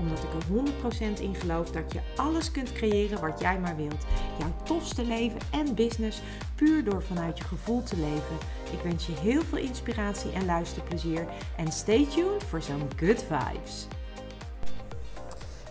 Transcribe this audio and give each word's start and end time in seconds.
Omdat 0.00 0.18
ik 0.18 0.32
er 0.32 1.18
100% 1.18 1.20
in 1.20 1.34
geloof 1.34 1.70
dat 1.70 1.92
je 1.92 2.00
alles 2.16 2.50
kunt 2.50 2.72
creëren 2.72 3.20
wat 3.20 3.40
jij 3.40 3.58
maar 3.58 3.76
wilt. 3.76 4.04
Jouw 4.38 4.52
tofste 4.62 5.04
leven 5.04 5.40
en 5.50 5.74
business 5.74 6.22
puur 6.54 6.84
door 6.84 7.02
vanuit 7.02 7.38
je 7.38 7.44
gevoel 7.44 7.82
te 7.82 7.96
leven. 7.96 8.36
Ik 8.72 8.80
wens 8.82 9.06
je 9.06 9.12
heel 9.12 9.42
veel 9.42 9.58
inspiratie 9.58 10.32
en 10.32 10.44
luisterplezier. 10.44 11.26
En 11.56 11.72
stay 11.72 12.06
tuned 12.06 12.44
voor 12.44 12.62
zo'n 12.62 12.88
good 12.96 13.24
vibes. 13.28 13.86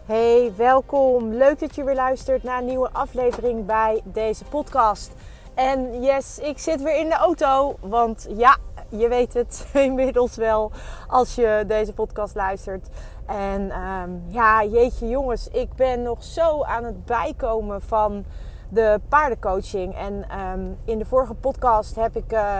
Hey, 0.05 0.53
welkom. 0.57 1.33
Leuk 1.33 1.59
dat 1.59 1.75
je 1.75 1.83
weer 1.83 1.95
luistert 1.95 2.43
naar 2.43 2.59
een 2.59 2.65
nieuwe 2.65 2.89
aflevering 2.91 3.65
bij 3.65 4.01
deze 4.03 4.43
podcast. 4.43 5.11
En 5.53 6.01
yes, 6.01 6.39
ik 6.39 6.57
zit 6.57 6.81
weer 6.81 6.99
in 6.99 7.09
de 7.09 7.15
auto. 7.15 7.75
Want 7.79 8.27
ja, 8.37 8.57
je 8.89 9.07
weet 9.07 9.33
het 9.33 9.67
inmiddels 9.73 10.35
wel 10.35 10.71
als 11.07 11.35
je 11.35 11.63
deze 11.67 11.93
podcast 11.93 12.35
luistert. 12.35 12.87
En 13.29 13.81
um, 13.81 14.23
ja, 14.27 14.63
jeetje 14.63 15.07
jongens, 15.07 15.47
ik 15.47 15.73
ben 15.75 16.01
nog 16.01 16.23
zo 16.23 16.63
aan 16.63 16.83
het 16.83 17.05
bijkomen 17.05 17.81
van 17.81 18.25
de 18.69 18.99
paardencoaching. 19.09 19.95
En 19.95 20.39
um, 20.39 20.77
in 20.85 20.97
de 20.97 21.05
vorige 21.05 21.33
podcast 21.33 21.95
heb 21.95 22.15
ik 22.15 22.33
uh, 22.33 22.59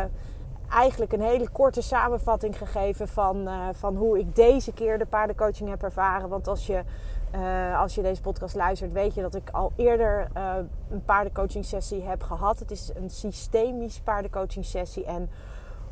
eigenlijk 0.69 1.13
een 1.13 1.21
hele 1.21 1.49
korte 1.49 1.81
samenvatting 1.81 2.57
gegeven 2.57 3.07
van, 3.07 3.47
uh, 3.47 3.67
van 3.71 3.95
hoe 3.95 4.19
ik 4.19 4.35
deze 4.35 4.73
keer 4.73 4.97
de 4.97 5.05
paardencoaching 5.05 5.69
heb 5.69 5.83
ervaren. 5.83 6.29
Want 6.29 6.47
als 6.47 6.67
je, 6.67 6.83
uh, 7.35 7.81
als 7.81 7.95
je 7.95 8.01
deze 8.01 8.21
podcast 8.21 8.55
luistert, 8.55 8.91
weet 8.91 9.13
je 9.13 9.21
dat 9.21 9.35
ik 9.35 9.49
al 9.51 9.71
eerder 9.75 10.27
een 10.89 11.03
paardencoaching 11.05 11.65
sessie 11.65 12.03
heb 12.03 12.23
gehad. 12.23 12.59
Het 12.59 12.71
is 12.71 12.91
een 12.95 13.09
systemisch 13.09 13.99
paardencoaching 13.99 14.65
sessie. 14.65 15.05
En 15.05 15.29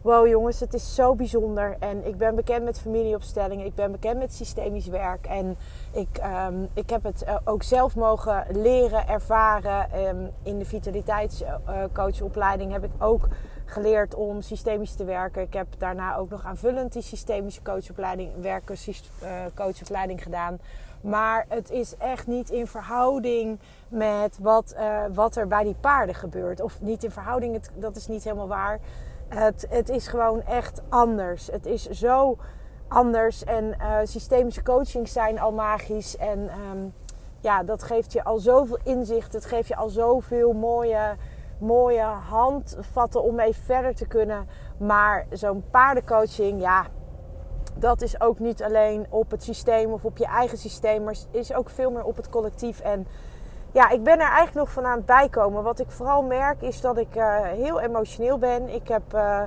wow 0.08 0.28
jongens, 0.28 0.60
het 0.60 0.74
is 0.74 0.96
zo 0.96 1.16
bijzonder. 1.16 1.76
En 1.80 2.06
ik 2.06 2.18
ben 2.18 2.36
bekend 2.36 2.64
met 2.64 2.80
familieopstellingen. 2.80 3.66
Ik 3.66 3.76
ben 3.76 3.92
bekend 3.92 4.18
met 4.18 4.34
systemisch 4.34 4.88
werk. 4.88 5.26
En 5.26 5.58
ik, 5.92 6.22
um, 6.48 6.68
ik 6.74 6.90
heb 6.90 7.04
het 7.04 7.26
ook 7.44 7.64
zelf 7.64 7.96
mogen 7.96 8.46
leren, 8.52 9.08
ervaren. 9.08 10.06
Um, 10.08 10.30
in 10.44 10.60
de 10.60 10.66
vitaliteitscoachopleiding 10.66 12.72
heb 12.72 12.84
ik 12.84 12.92
ook 12.98 13.28
geleerd 13.66 14.16
om 14.16 14.42
systemisch 14.42 14.94
te 14.94 15.04
werken. 15.04 15.42
Ik 15.42 15.54
heb 15.54 15.68
daarna 15.78 16.16
ook 16.16 16.30
nog 16.30 16.46
aanvullend 16.46 16.94
die 16.94 17.02
systemische 17.02 17.62
coachopleiding, 17.62 18.32
werken 18.42 18.78
coachopleiding 19.56 20.24
gedaan. 20.24 20.60
Maar 21.02 21.46
het 21.50 21.72
is 21.72 21.96
echt 21.98 22.28
niet 22.28 22.50
in 22.50 22.68
verhouding 22.68 23.60
met 23.88 24.38
wat, 24.42 24.76
uh, 24.78 25.04
wat 25.14 25.36
er 25.36 25.48
bij 25.48 25.64
die 25.64 25.76
paarden 25.80 26.16
gebeurt. 26.16 26.62
Of 26.62 26.82
niet 26.82 27.04
in 27.04 27.12
verhouding, 27.12 27.62
dat 27.76 27.96
is 27.96 28.08
niet 28.08 28.24
helemaal 28.24 28.48
waar. 28.48 28.80
Het, 29.30 29.67
het 29.70 29.89
is 29.89 30.08
gewoon 30.08 30.42
echt 30.42 30.81
anders. 30.89 31.47
Het 31.52 31.66
is 31.66 31.89
zo 31.89 32.38
anders. 32.88 33.44
En 33.44 33.75
uh, 33.80 33.97
systemische 34.03 34.64
coachings 34.64 35.11
zijn 35.11 35.39
al 35.39 35.52
magisch. 35.52 36.17
En 36.17 36.39
um, 36.39 36.94
ja, 37.39 37.64
dat 37.64 37.83
geeft 37.83 38.14
je 38.14 38.23
al 38.23 38.38
zoveel 38.38 38.80
inzicht. 38.83 39.33
Het 39.33 39.45
geeft 39.45 39.67
je 39.67 39.75
al 39.75 39.89
zoveel 39.89 40.53
mooie, 40.53 41.16
mooie 41.59 42.02
handvatten 42.30 43.23
om 43.23 43.36
mee 43.36 43.53
verder 43.53 43.95
te 43.95 44.08
kunnen. 44.08 44.48
Maar 44.78 45.25
zo'n 45.30 45.64
paardencoaching, 45.72 46.61
ja, 46.61 46.86
dat 47.75 48.02
is 48.02 48.22
ook 48.22 48.39
niet 48.39 48.64
alleen 48.64 49.05
op 49.10 49.32
het 49.32 49.43
systeem 49.43 49.92
of 49.92 50.05
op 50.05 50.17
je 50.17 50.26
eigen 50.26 50.58
systeem. 50.58 51.04
Maar 51.04 51.16
is 51.32 51.54
ook 51.54 51.70
veel 51.70 51.92
meer 51.92 52.04
op 52.04 52.16
het 52.16 52.30
collectief. 52.30 52.80
En 52.80 53.08
ja, 53.77 53.89
ik 53.89 54.04
ben 54.04 54.14
er 54.14 54.30
eigenlijk 54.30 54.54
nog 54.54 54.71
van 54.71 54.86
aan 54.86 54.98
het 54.98 55.05
bijkomen. 55.05 55.64
Wat 55.64 55.80
ik 55.80 55.92
vooral 55.92 56.23
merk 56.23 56.61
is 56.61 56.82
dat 56.82 56.98
ik 56.98 57.15
uh, 57.15 57.42
heel 57.42 57.80
emotioneel 57.80 58.38
ben. 58.38 58.70
Ik 58.73 58.88
heb 58.88 59.14
uh, 59.14 59.42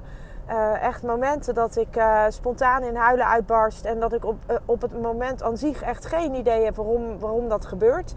uh, 0.50 0.82
echt 0.82 1.02
momenten 1.02 1.54
dat 1.54 1.76
ik 1.76 2.02
spontaan 2.28 2.82
in 2.82 2.94
huilen 2.94 3.26
uitbarst. 3.26 3.84
En 3.84 4.00
dat 4.00 4.12
ik 4.12 4.24
op, 4.24 4.36
op 4.64 4.82
het 4.82 5.02
moment 5.02 5.42
aan 5.42 5.56
zich 5.56 5.82
echt 5.82 6.06
geen 6.06 6.34
idee 6.34 6.64
heb 6.64 6.76
waarom, 6.76 7.18
waarom 7.18 7.48
dat 7.48 7.66
gebeurt. 7.66 8.14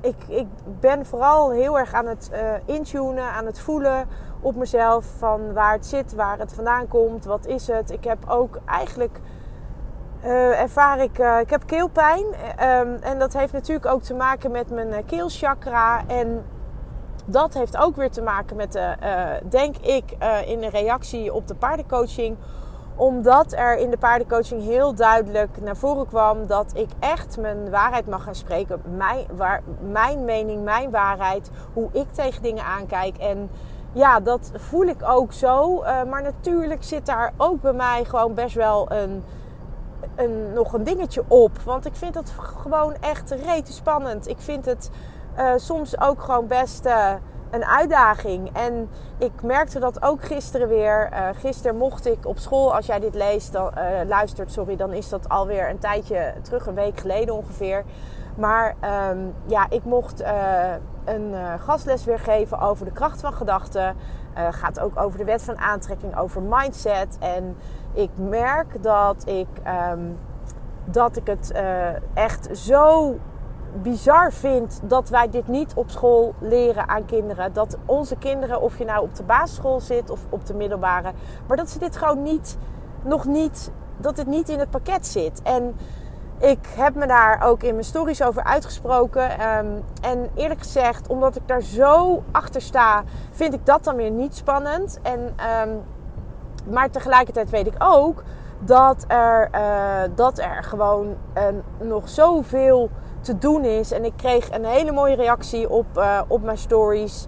ik, 0.00 0.16
ik 0.28 0.46
ben 0.80 1.06
vooral 1.06 1.50
heel 1.50 1.78
erg 1.78 1.94
aan 1.94 2.06
het 2.06 2.30
intunen, 2.64 3.24
aan 3.24 3.46
het 3.46 3.60
voelen 3.60 4.08
op 4.40 4.54
mezelf. 4.54 5.06
Van 5.18 5.52
waar 5.52 5.72
het 5.72 5.86
zit, 5.86 6.14
waar 6.14 6.38
het 6.38 6.52
vandaan 6.52 6.88
komt, 6.88 7.24
wat 7.24 7.46
is 7.46 7.66
het. 7.66 7.90
Ik 7.90 8.04
heb 8.04 8.18
ook 8.28 8.58
eigenlijk 8.66 9.20
uh, 10.24 10.60
ervaar 10.60 11.00
ik, 11.00 11.18
uh, 11.18 11.38
ik 11.40 11.50
heb 11.50 11.66
keelpijn. 11.66 12.24
Um, 12.24 12.98
en 13.02 13.18
dat 13.18 13.32
heeft 13.32 13.52
natuurlijk 13.52 13.86
ook 13.86 14.02
te 14.02 14.14
maken 14.14 14.50
met 14.50 14.70
mijn 14.70 15.04
keelchakra. 15.04 16.02
En 16.06 16.44
dat 17.24 17.54
heeft 17.54 17.76
ook 17.76 17.96
weer 17.96 18.10
te 18.10 18.22
maken 18.22 18.56
met 18.56 18.72
de, 18.72 18.94
denk 19.48 19.76
ik, 19.76 20.16
in 20.46 20.60
de 20.60 20.68
reactie 20.68 21.34
op 21.34 21.48
de 21.48 21.54
paardencoaching. 21.54 22.36
Omdat 22.96 23.52
er 23.52 23.76
in 23.76 23.90
de 23.90 23.96
paardencoaching 23.96 24.62
heel 24.62 24.94
duidelijk 24.94 25.60
naar 25.60 25.76
voren 25.76 26.06
kwam 26.06 26.46
dat 26.46 26.72
ik 26.74 26.88
echt 26.98 27.38
mijn 27.38 27.70
waarheid 27.70 28.06
mag 28.06 28.24
gaan 28.24 28.34
spreken. 28.34 28.82
Mijn, 28.96 29.26
waar, 29.36 29.62
mijn 29.90 30.24
mening, 30.24 30.64
mijn 30.64 30.90
waarheid. 30.90 31.50
Hoe 31.72 31.88
ik 31.92 32.12
tegen 32.12 32.42
dingen 32.42 32.64
aankijk. 32.64 33.16
En 33.16 33.50
ja, 33.92 34.20
dat 34.20 34.50
voel 34.54 34.84
ik 34.84 35.02
ook 35.08 35.32
zo. 35.32 35.82
maar 36.08 36.22
natuurlijk 36.22 36.84
zit 36.84 37.06
daar 37.06 37.32
ook 37.36 37.60
bij 37.60 37.72
mij 37.72 38.04
gewoon 38.04 38.34
best 38.34 38.54
wel 38.54 38.92
een 38.92 39.22
nog 40.52 40.72
een 40.72 40.84
dingetje 40.84 41.24
op. 41.28 41.58
Want 41.64 41.86
ik 41.86 41.94
vind 41.94 42.14
het 42.14 42.32
gewoon 42.62 42.94
echt 43.00 43.30
rete 43.30 43.72
spannend. 43.72 44.28
Ik 44.28 44.40
vind 44.40 44.64
het 44.64 44.90
uh, 45.38 45.52
soms 45.56 46.00
ook 46.00 46.22
gewoon 46.22 46.46
best 46.46 46.86
uh, 46.86 47.12
een 47.50 47.64
uitdaging. 47.64 48.50
En 48.52 48.90
ik 49.18 49.42
merkte 49.42 49.78
dat 49.78 50.02
ook 50.02 50.22
gisteren 50.22 50.68
weer. 50.68 51.08
Uh, 51.12 51.28
gisteren 51.34 51.76
mocht 51.76 52.06
ik 52.06 52.26
op 52.26 52.38
school, 52.38 52.74
als 52.74 52.86
jij 52.86 53.00
dit 53.00 53.14
leest, 53.14 53.52
dan, 53.52 53.72
luistert, 54.06 54.52
sorry, 54.52 54.76
dan 54.76 54.92
is 54.92 55.08
dat 55.08 55.28
alweer 55.28 55.70
een 55.70 55.78
tijdje 55.78 56.34
terug, 56.42 56.66
een 56.66 56.74
week 56.74 57.00
geleden 57.00 57.34
ongeveer. 57.34 57.84
Maar 58.36 58.74
um, 59.10 59.34
ja, 59.46 59.66
ik 59.70 59.84
mocht 59.84 60.24
een 61.04 61.34
gastles 61.58 62.04
weer 62.04 62.18
geven 62.18 62.60
over 62.60 62.84
de 62.84 62.92
kracht 62.92 63.20
van 63.20 63.32
gedachten. 63.32 63.96
gaat 64.50 64.80
ook 64.80 65.00
over 65.00 65.18
de 65.18 65.24
wet 65.24 65.42
van 65.42 65.58
aantrekking, 65.58 66.18
over 66.18 66.42
mindset. 66.42 67.16
En 67.20 67.56
ik 67.92 68.10
merk 68.16 68.82
dat 68.82 69.26
ik, 69.26 69.48
um, 69.92 70.18
dat 70.84 71.16
ik 71.16 71.26
het 71.26 71.52
uh, 71.54 71.88
echt 72.14 72.58
zo 72.58 73.14
bizar 73.82 74.32
vind 74.32 74.80
dat 74.82 75.08
wij 75.08 75.30
dit 75.30 75.48
niet 75.48 75.74
op 75.74 75.90
school 75.90 76.34
leren 76.38 76.88
aan 76.88 77.04
kinderen. 77.04 77.52
Dat 77.52 77.76
onze 77.86 78.16
kinderen, 78.16 78.60
of 78.60 78.78
je 78.78 78.84
nou 78.84 79.02
op 79.02 79.14
de 79.14 79.22
basisschool 79.22 79.80
zit 79.80 80.10
of 80.10 80.20
op 80.28 80.46
de 80.46 80.54
middelbare, 80.54 81.12
maar 81.46 81.56
dat 81.56 81.70
ze 81.70 81.78
dit 81.78 81.96
gewoon 81.96 82.22
niet, 82.22 82.56
nog 83.02 83.26
niet, 83.26 83.70
dat 83.96 84.16
het 84.16 84.26
niet 84.26 84.48
in 84.48 84.58
het 84.58 84.70
pakket 84.70 85.06
zit. 85.06 85.42
En 85.42 85.74
ik 86.38 86.66
heb 86.76 86.94
me 86.94 87.06
daar 87.06 87.42
ook 87.42 87.62
in 87.62 87.72
mijn 87.72 87.84
stories 87.84 88.22
over 88.22 88.44
uitgesproken. 88.44 89.56
Um, 89.56 89.84
en 90.00 90.30
eerlijk 90.34 90.60
gezegd, 90.60 91.08
omdat 91.08 91.36
ik 91.36 91.48
daar 91.48 91.62
zo 91.62 92.22
achter 92.32 92.60
sta, 92.60 93.02
vind 93.30 93.54
ik 93.54 93.66
dat 93.66 93.84
dan 93.84 93.96
weer 93.96 94.10
niet 94.10 94.34
spannend. 94.34 94.98
En 95.02 95.20
um, 95.68 95.82
maar 96.64 96.90
tegelijkertijd 96.90 97.50
weet 97.50 97.66
ik 97.66 97.74
ook 97.78 98.22
dat 98.64 99.04
er, 99.08 99.48
uh, 99.54 100.14
dat 100.14 100.38
er 100.38 100.64
gewoon 100.64 101.16
uh, 101.36 101.42
nog 101.80 102.08
zoveel 102.08 102.90
te 103.20 103.38
doen 103.38 103.64
is. 103.64 103.92
En 103.92 104.04
ik 104.04 104.12
kreeg 104.16 104.50
een 104.50 104.64
hele 104.64 104.92
mooie 104.92 105.14
reactie 105.14 105.70
op, 105.70 105.86
uh, 105.96 106.20
op 106.28 106.42
mijn 106.42 106.58
stories. 106.58 107.26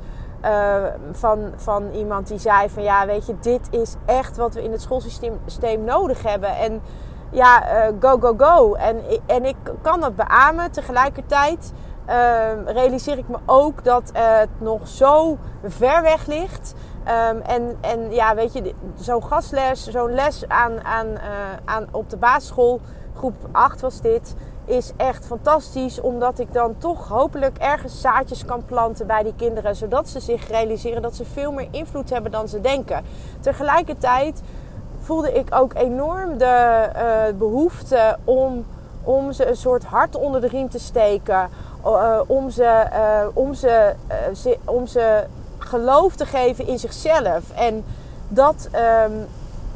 van, 1.12 1.52
van 1.56 1.90
iemand 1.92 2.28
die 2.28 2.38
zei 2.38 2.70
van 2.70 2.82
ja, 2.82 3.06
weet 3.06 3.26
je, 3.26 3.34
dit 3.40 3.68
is 3.70 3.94
echt 4.04 4.36
wat 4.36 4.54
we 4.54 4.62
in 4.62 4.72
het 4.72 4.82
schoolsysteem 4.82 5.84
nodig 5.84 6.22
hebben. 6.22 6.56
En 6.56 6.80
ja, 7.30 7.62
go, 8.00 8.18
go, 8.20 8.34
go. 8.36 8.74
En, 8.74 9.02
en 9.26 9.44
ik 9.44 9.56
kan 9.82 10.00
dat 10.00 10.16
beamen. 10.16 10.70
Tegelijkertijd 10.70 11.72
realiseer 12.64 13.18
ik 13.18 13.28
me 13.28 13.36
ook 13.46 13.84
dat 13.84 14.10
het 14.12 14.48
nog 14.58 14.88
zo 14.88 15.38
ver 15.62 16.02
weg 16.02 16.26
ligt. 16.26 16.74
Um, 17.08 17.40
en, 17.40 17.76
en 17.80 18.12
ja, 18.12 18.34
weet 18.34 18.52
je, 18.52 18.74
zo'n 19.00 19.22
gastles, 19.22 19.88
zo'n 19.90 20.14
les 20.14 20.48
aan, 20.48 20.84
aan, 20.84 21.06
uh, 21.06 21.20
aan, 21.64 21.86
op 21.90 22.10
de 22.10 22.16
basisschool, 22.16 22.80
groep 23.14 23.34
8 23.52 23.80
was 23.80 24.00
dit, 24.00 24.34
is 24.64 24.92
echt 24.96 25.26
fantastisch. 25.26 26.00
Omdat 26.00 26.38
ik 26.38 26.52
dan 26.52 26.78
toch 26.78 27.08
hopelijk 27.08 27.58
ergens 27.58 28.00
zaadjes 28.00 28.44
kan 28.44 28.64
planten 28.64 29.06
bij 29.06 29.22
die 29.22 29.34
kinderen. 29.36 29.76
Zodat 29.76 30.08
ze 30.08 30.20
zich 30.20 30.48
realiseren 30.48 31.02
dat 31.02 31.16
ze 31.16 31.24
veel 31.24 31.52
meer 31.52 31.68
invloed 31.70 32.10
hebben 32.10 32.30
dan 32.30 32.48
ze 32.48 32.60
denken. 32.60 33.04
Tegelijkertijd 33.40 34.42
voelde 35.00 35.32
ik 35.32 35.54
ook 35.54 35.74
enorm 35.74 36.38
de 36.38 36.88
uh, 36.96 37.38
behoefte 37.38 38.16
om, 38.24 38.66
om 39.02 39.32
ze 39.32 39.48
een 39.48 39.56
soort 39.56 39.84
hart 39.84 40.16
onder 40.16 40.40
de 40.40 40.48
riem 40.48 40.68
te 40.68 40.78
steken. 40.78 41.48
Uh, 41.86 42.20
om 42.26 42.50
ze, 42.50 42.86
om 43.34 43.54
ze, 43.54 43.94
om 44.64 44.86
ze 44.86 45.24
geloof 45.66 46.14
te 46.14 46.26
geven 46.26 46.66
in 46.66 46.78
zichzelf. 46.78 47.50
En 47.54 47.84
dat, 48.28 48.68
ehm, 48.70 49.12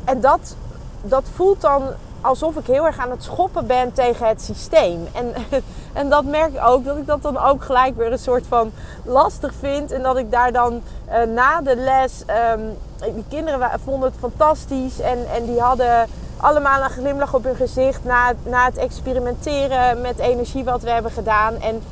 en 0.04 0.20
dat, 0.20 0.56
dat 1.02 1.24
voelt 1.34 1.60
dan 1.60 1.82
alsof 2.20 2.56
ik 2.56 2.66
heel 2.66 2.86
erg 2.86 2.98
aan 2.98 3.10
het 3.10 3.22
schoppen 3.22 3.66
ben 3.66 3.92
tegen 3.92 4.26
het 4.26 4.42
systeem. 4.42 5.08
En, 5.12 5.34
en 6.00 6.08
dat 6.08 6.24
merk 6.24 6.54
ik 6.54 6.66
ook, 6.66 6.84
dat 6.84 6.96
ik 6.96 7.06
dat 7.06 7.22
dan 7.22 7.38
ook 7.38 7.64
gelijk 7.64 7.96
weer 7.96 8.12
een 8.12 8.18
soort 8.18 8.46
van 8.46 8.72
lastig 9.04 9.52
vind. 9.60 9.92
En 9.92 10.02
dat 10.02 10.16
ik 10.16 10.30
daar 10.30 10.52
dan 10.52 10.82
uh, 11.08 11.22
na 11.34 11.60
de 11.60 11.76
les, 11.76 12.22
um, 12.54 12.76
die 13.14 13.24
kinderen 13.28 13.70
vonden 13.84 14.08
het 14.08 14.18
fantastisch. 14.18 15.00
En, 15.00 15.18
en 15.34 15.44
die 15.44 15.60
hadden 15.60 16.08
allemaal 16.36 16.82
een 16.82 16.90
glimlach 16.90 17.34
op 17.34 17.44
hun 17.44 17.56
gezicht 17.56 18.04
na, 18.04 18.32
na 18.42 18.64
het 18.64 18.76
experimenteren 18.76 20.00
met 20.00 20.18
energie 20.18 20.64
wat 20.64 20.82
we 20.82 20.90
hebben 20.90 21.12
gedaan. 21.12 21.60
En 21.60 21.82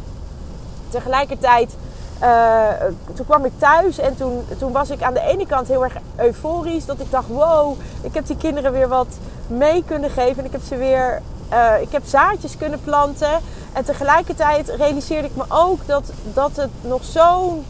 tegelijkertijd 0.89 1.77
uh, 2.23 2.69
toen 3.15 3.27
kwam 3.27 3.45
ik 3.45 3.53
thuis 3.59 3.99
en 3.99 4.17
toen, 4.17 4.45
toen 4.59 4.73
was 4.73 4.91
ik 4.91 5.03
aan 5.03 5.15
de 5.15 5.21
ene 5.21 5.47
kant 5.47 5.69
heel 5.69 5.85
erg 5.85 5.95
euforisch. 6.17 6.87
Dat 6.87 7.01
ik 7.01 7.11
dacht, 7.11 7.29
wow, 7.29 7.77
ik 8.01 8.15
heb 8.15 8.27
die 8.27 8.37
kinderen 8.37 8.73
weer 8.73 8.89
wat 8.89 9.07
mee 9.47 9.85
kunnen 9.87 10.11
geven. 10.11 10.39
En 10.39 10.45
ik 10.45 10.53
heb 10.53 10.63
ze 10.69 10.77
weer, 10.77 11.23
uh, 11.53 11.81
ik 11.81 11.93
heb 11.93 12.03
zaadjes 12.05 12.57
kunnen 12.57 12.81
planten. 12.81 13.41
En 13.73 13.85
tegelijkertijd 13.85 14.69
realiseerde 14.69 15.29
ik 15.29 15.37
me 15.37 15.45
ook 15.49 15.87
dat, 15.87 16.11
dat 16.23 16.57
het 16.57 16.71
nog 16.81 17.05
zo'n 17.05 17.65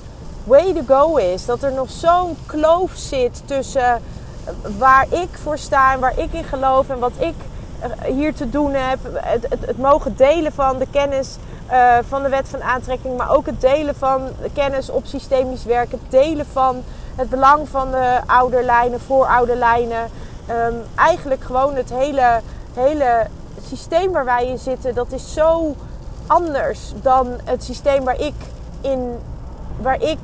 way 0.45 0.75
to 0.75 0.83
go 0.87 1.17
is. 1.17 1.45
Dat 1.45 1.63
er 1.63 1.73
nog 1.73 1.91
zo'n 1.91 2.37
kloof 2.47 2.91
zit 2.95 3.43
tussen 3.45 4.03
waar 4.79 5.07
ik 5.11 5.29
voor 5.43 5.59
sta 5.59 5.93
en 5.93 6.01
waar 6.01 6.19
ik 6.19 6.33
in 6.33 6.45
geloof. 6.45 6.89
En 6.89 6.99
wat 6.99 7.13
ik 7.19 7.35
hier 8.05 8.35
te 8.35 8.51
doen 8.51 8.73
heb. 8.75 8.99
Het, 9.15 9.47
het 9.51 9.79
mogen 9.79 10.17
delen 10.17 10.53
van 10.53 10.79
de 10.79 10.87
kennis 10.91 11.37
uh, 11.71 11.97
van 12.09 12.23
de 12.23 12.29
wet 12.29 12.49
van 12.49 12.63
aantrekking, 12.63 13.17
maar 13.17 13.31
ook 13.31 13.47
het 13.47 13.61
delen 13.61 13.95
van 13.95 14.29
kennis 14.53 14.91
op 14.91 15.07
systemisch 15.07 15.65
werk, 15.65 15.91
het 15.91 16.01
delen 16.09 16.47
van 16.47 16.83
het 17.17 17.31
belang 17.31 17.69
van 17.69 17.91
de 17.91 18.21
ouderlijnen, 18.27 19.01
voorouderlijnen. 19.01 20.11
Um, 20.51 20.83
eigenlijk 20.95 21.43
gewoon 21.43 21.75
het 21.75 21.91
hele, 21.91 22.41
hele 22.75 23.27
systeem 23.69 24.13
waar 24.13 24.25
wij 24.25 24.47
in 24.47 24.59
zitten, 24.59 24.95
dat 24.95 25.13
is 25.13 25.33
zo 25.33 25.75
anders 26.27 26.93
dan 27.03 27.27
het 27.45 27.65
systeem 27.65 28.05
waar 28.05 28.21
ik 28.21 28.35
in, 28.81 29.19
waar 29.81 30.03
ik, 30.03 30.19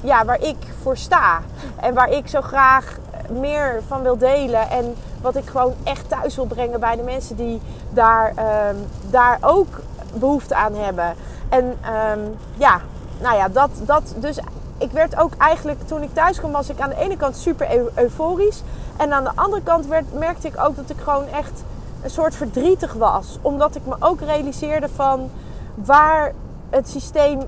ja, 0.00 0.24
waar 0.24 0.40
ik 0.40 0.56
voor 0.82 0.96
sta. 0.96 1.40
En 1.80 1.94
waar 1.94 2.10
ik 2.10 2.28
zo 2.28 2.40
graag 2.40 2.96
meer 3.28 3.80
van 3.86 4.02
wil 4.02 4.18
delen. 4.18 4.70
En 4.70 4.94
wat 5.20 5.36
ik 5.36 5.48
gewoon 5.48 5.74
echt 5.84 6.08
thuis 6.08 6.36
wil 6.36 6.46
brengen 6.46 6.80
bij 6.80 6.96
de 6.96 7.02
mensen 7.02 7.36
die 7.36 7.60
daar, 7.90 8.32
um, 8.70 8.86
daar 9.10 9.38
ook 9.40 9.80
behoefte 10.14 10.54
aan 10.54 10.74
hebben. 10.74 11.14
En 11.48 11.64
um, 11.64 12.36
ja, 12.56 12.80
nou 13.20 13.36
ja, 13.36 13.48
dat, 13.48 13.70
dat 13.80 14.14
dus. 14.16 14.38
Ik 14.80 14.90
werd 14.90 15.16
ook 15.16 15.32
eigenlijk, 15.38 15.86
toen 15.86 16.02
ik 16.02 16.14
thuis 16.14 16.38
kwam, 16.38 16.52
was 16.52 16.70
ik 16.70 16.80
aan 16.80 16.88
de 16.88 17.00
ene 17.00 17.16
kant 17.16 17.36
super 17.36 17.68
euforisch. 17.94 18.62
En 18.96 19.12
aan 19.12 19.24
de 19.24 19.30
andere 19.34 19.62
kant 19.62 19.86
werd, 19.86 20.14
merkte 20.14 20.46
ik 20.46 20.60
ook 20.60 20.76
dat 20.76 20.90
ik 20.90 20.96
gewoon 21.02 21.26
echt 21.26 21.62
een 22.02 22.10
soort 22.10 22.34
verdrietig 22.34 22.92
was. 22.92 23.38
Omdat 23.42 23.74
ik 23.74 23.86
me 23.86 23.96
ook 23.98 24.20
realiseerde 24.20 24.88
van 24.88 25.30
waar 25.74 26.32
het 26.70 26.88
systeem 26.88 27.40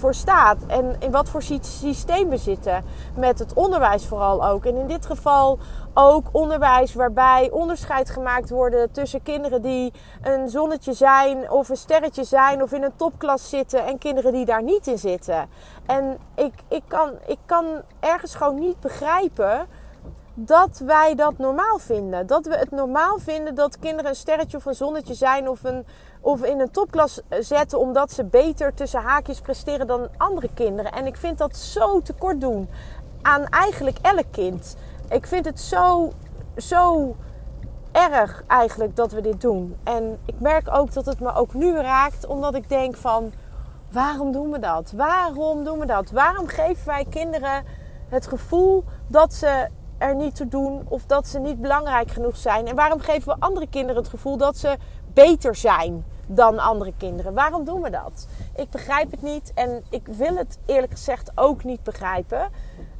voor 0.00 0.14
staat. 0.14 0.56
En 0.66 0.96
in 0.98 1.10
wat 1.10 1.28
voor 1.28 1.42
systeem 1.60 2.28
we 2.28 2.36
zitten. 2.36 2.84
Met 3.16 3.38
het 3.38 3.52
onderwijs 3.54 4.06
vooral 4.06 4.46
ook. 4.46 4.64
En 4.64 4.76
in 4.76 4.86
dit 4.86 5.06
geval 5.06 5.58
ook 5.94 6.26
onderwijs 6.32 6.94
waarbij 6.94 7.50
onderscheid 7.50 8.10
gemaakt 8.10 8.50
wordt 8.50 8.94
tussen 8.94 9.22
kinderen 9.22 9.62
die 9.62 9.92
een 10.22 10.48
zonnetje 10.48 10.92
zijn 10.92 11.50
of 11.50 11.68
een 11.68 11.76
sterretje 11.76 12.24
zijn 12.24 12.62
of 12.62 12.72
in 12.72 12.82
een 12.82 12.96
topklas 12.96 13.48
zitten 13.48 13.86
en 13.86 13.98
kinderen 13.98 14.32
die 14.32 14.44
daar 14.44 14.62
niet 14.62 14.86
in 14.86 14.98
zitten. 14.98 15.48
En 15.86 16.18
ik, 16.34 16.54
ik, 16.68 16.82
kan, 16.86 17.10
ik 17.26 17.38
kan 17.46 17.66
ergens 18.00 18.34
gewoon 18.34 18.58
niet 18.58 18.80
begrijpen 18.80 19.66
dat 20.44 20.78
wij 20.78 21.14
dat 21.14 21.38
normaal 21.38 21.78
vinden. 21.78 22.26
Dat 22.26 22.46
we 22.46 22.56
het 22.56 22.70
normaal 22.70 23.18
vinden 23.18 23.54
dat 23.54 23.78
kinderen 23.78 24.10
een 24.10 24.16
sterretje 24.16 24.56
of 24.56 24.64
een 24.64 24.74
zonnetje 24.74 25.14
zijn 25.14 25.48
of, 25.48 25.64
een, 25.64 25.86
of 26.20 26.42
in 26.42 26.60
een 26.60 26.70
topklas 26.70 27.20
zetten 27.40 27.78
omdat 27.78 28.12
ze 28.12 28.24
beter 28.24 28.74
tussen 28.74 29.00
haakjes 29.00 29.40
presteren 29.40 29.86
dan 29.86 30.08
andere 30.16 30.48
kinderen. 30.54 30.92
En 30.92 31.06
ik 31.06 31.16
vind 31.16 31.38
dat 31.38 31.56
zo 31.56 32.00
tekort 32.02 32.40
doen 32.40 32.68
aan 33.22 33.46
eigenlijk 33.46 33.98
elk 34.02 34.26
kind. 34.30 34.76
Ik 35.08 35.26
vind 35.26 35.44
het 35.44 35.60
zo, 35.60 36.12
zo 36.56 37.16
erg 37.92 38.42
eigenlijk 38.46 38.96
dat 38.96 39.12
we 39.12 39.20
dit 39.20 39.40
doen. 39.40 39.76
En 39.84 40.18
ik 40.26 40.40
merk 40.40 40.68
ook 40.74 40.92
dat 40.92 41.06
het 41.06 41.20
me 41.20 41.34
ook 41.34 41.54
nu 41.54 41.74
raakt, 41.74 42.26
omdat 42.26 42.54
ik 42.54 42.68
denk 42.68 42.96
van 42.96 43.32
waarom 43.92 44.32
doen 44.32 44.50
we 44.50 44.58
dat? 44.58 44.92
Waarom 44.96 45.64
doen 45.64 45.78
we 45.78 45.86
dat? 45.86 46.10
Waarom 46.10 46.46
geven 46.46 46.86
wij 46.86 47.06
kinderen 47.10 47.64
het 48.08 48.26
gevoel 48.26 48.84
dat 49.06 49.34
ze 49.34 49.68
er 50.00 50.14
niet 50.14 50.36
toe 50.36 50.48
doen 50.48 50.86
of 50.88 51.06
dat 51.06 51.28
ze 51.28 51.38
niet 51.38 51.60
belangrijk 51.60 52.10
genoeg 52.10 52.36
zijn? 52.36 52.66
En 52.66 52.74
waarom 52.74 53.00
geven 53.00 53.34
we 53.34 53.36
andere 53.38 53.66
kinderen 53.66 54.02
het 54.02 54.10
gevoel 54.10 54.36
dat 54.36 54.56
ze 54.56 54.76
beter 55.12 55.54
zijn 55.54 56.04
dan 56.26 56.58
andere 56.58 56.92
kinderen? 56.96 57.34
Waarom 57.34 57.64
doen 57.64 57.82
we 57.82 57.90
dat? 57.90 58.26
Ik 58.56 58.70
begrijp 58.70 59.10
het 59.10 59.22
niet 59.22 59.52
en 59.54 59.84
ik 59.90 60.06
wil 60.06 60.36
het 60.36 60.58
eerlijk 60.66 60.92
gezegd 60.92 61.32
ook 61.34 61.64
niet 61.64 61.82
begrijpen. 61.82 62.48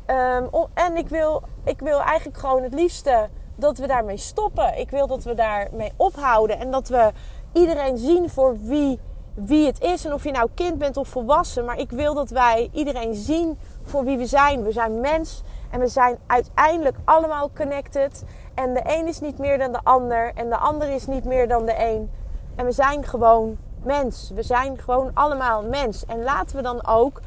Um, 0.07 0.49
en 0.75 0.97
ik 0.97 1.09
wil, 1.09 1.43
ik 1.65 1.81
wil 1.81 2.01
eigenlijk 2.01 2.39
gewoon 2.39 2.63
het 2.63 2.75
liefste 2.75 3.29
dat 3.57 3.79
we 3.79 3.87
daarmee 3.87 4.17
stoppen. 4.17 4.79
Ik 4.79 4.91
wil 4.91 5.07
dat 5.07 5.25
we 5.25 5.35
daarmee 5.35 5.93
ophouden 5.97 6.59
en 6.59 6.71
dat 6.71 6.89
we 6.89 7.13
iedereen 7.53 7.99
zien 7.99 8.31
voor 8.31 8.57
wie, 8.61 9.01
wie 9.35 9.67
het 9.67 9.81
is. 9.81 10.05
En 10.05 10.13
of 10.13 10.25
je 10.25 10.31
nou 10.31 10.49
kind 10.55 10.79
bent 10.79 10.97
of 10.97 11.09
volwassen. 11.09 11.65
Maar 11.65 11.79
ik 11.79 11.91
wil 11.91 12.15
dat 12.15 12.31
wij 12.31 12.71
iedereen 12.73 13.15
zien 13.15 13.59
voor 13.85 14.05
wie 14.05 14.19
we 14.19 14.27
zijn. 14.27 14.63
We 14.63 14.73
zijn 14.73 15.01
mens 15.01 15.43
en 15.71 15.81
we 15.81 15.89
zijn 15.89 16.19
uiteindelijk 16.27 16.97
allemaal 17.05 17.51
connected. 17.57 18.25
En 18.55 18.75
de 18.75 18.81
een 18.85 19.07
is 19.07 19.21
niet 19.21 19.39
meer 19.39 19.59
dan 19.59 19.73
de 19.73 19.81
ander. 19.83 20.33
En 20.35 20.49
de 20.49 20.57
ander 20.57 20.89
is 20.89 21.07
niet 21.07 21.25
meer 21.25 21.49
dan 21.49 21.67
de 21.67 21.75
een. 21.79 22.11
En 22.57 22.65
we 22.65 22.73
zijn 22.73 23.05
gewoon 23.05 23.59
mens. 23.83 24.31
We 24.35 24.43
zijn 24.43 24.79
gewoon 24.79 25.11
allemaal 25.15 25.63
mens. 25.63 26.05
En 26.07 26.23
laten 26.23 26.57
we 26.57 26.63
dan 26.63 26.87
ook 26.87 27.21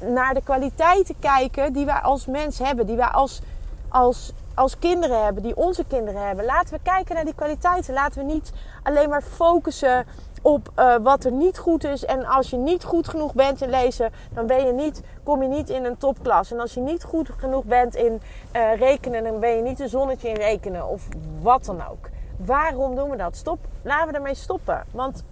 naar 0.00 0.34
de 0.34 0.42
kwaliteiten 0.42 1.18
kijken 1.18 1.72
die 1.72 1.86
wij 1.86 2.00
als 2.00 2.26
mens 2.26 2.58
hebben. 2.58 2.86
Die 2.86 2.96
wij 2.96 3.06
als, 3.06 3.40
als, 3.88 4.32
als 4.54 4.78
kinderen 4.78 5.24
hebben. 5.24 5.42
Die 5.42 5.56
onze 5.56 5.84
kinderen 5.84 6.26
hebben. 6.26 6.44
Laten 6.44 6.74
we 6.74 6.80
kijken 6.82 7.14
naar 7.14 7.24
die 7.24 7.34
kwaliteiten. 7.34 7.94
Laten 7.94 8.26
we 8.26 8.32
niet 8.32 8.52
alleen 8.82 9.08
maar 9.08 9.22
focussen 9.22 10.06
op 10.42 10.72
uh, 10.78 10.96
wat 11.02 11.24
er 11.24 11.32
niet 11.32 11.58
goed 11.58 11.84
is. 11.84 12.04
En 12.04 12.26
als 12.26 12.50
je 12.50 12.56
niet 12.56 12.84
goed 12.84 13.08
genoeg 13.08 13.34
bent 13.34 13.62
in 13.62 13.70
lezen, 13.70 14.12
dan 14.34 14.46
ben 14.46 14.66
je 14.66 14.72
niet, 14.72 15.02
kom 15.22 15.42
je 15.42 15.48
niet 15.48 15.70
in 15.70 15.84
een 15.84 15.96
topklas. 15.96 16.52
En 16.52 16.60
als 16.60 16.74
je 16.74 16.80
niet 16.80 17.04
goed 17.04 17.30
genoeg 17.36 17.64
bent 17.64 17.94
in 17.94 18.20
uh, 18.56 18.74
rekenen, 18.78 19.24
dan 19.24 19.40
ben 19.40 19.56
je 19.56 19.62
niet 19.62 19.80
een 19.80 19.88
zonnetje 19.88 20.28
in 20.28 20.36
rekenen. 20.36 20.88
Of 20.88 21.08
wat 21.42 21.64
dan 21.64 21.82
ook. 21.90 22.08
Waarom 22.36 22.94
doen 22.94 23.10
we 23.10 23.16
dat? 23.16 23.36
Stop. 23.36 23.58
Laten 23.82 24.08
we 24.08 24.14
ermee 24.14 24.34
stoppen. 24.34 24.84
Want 24.90 25.24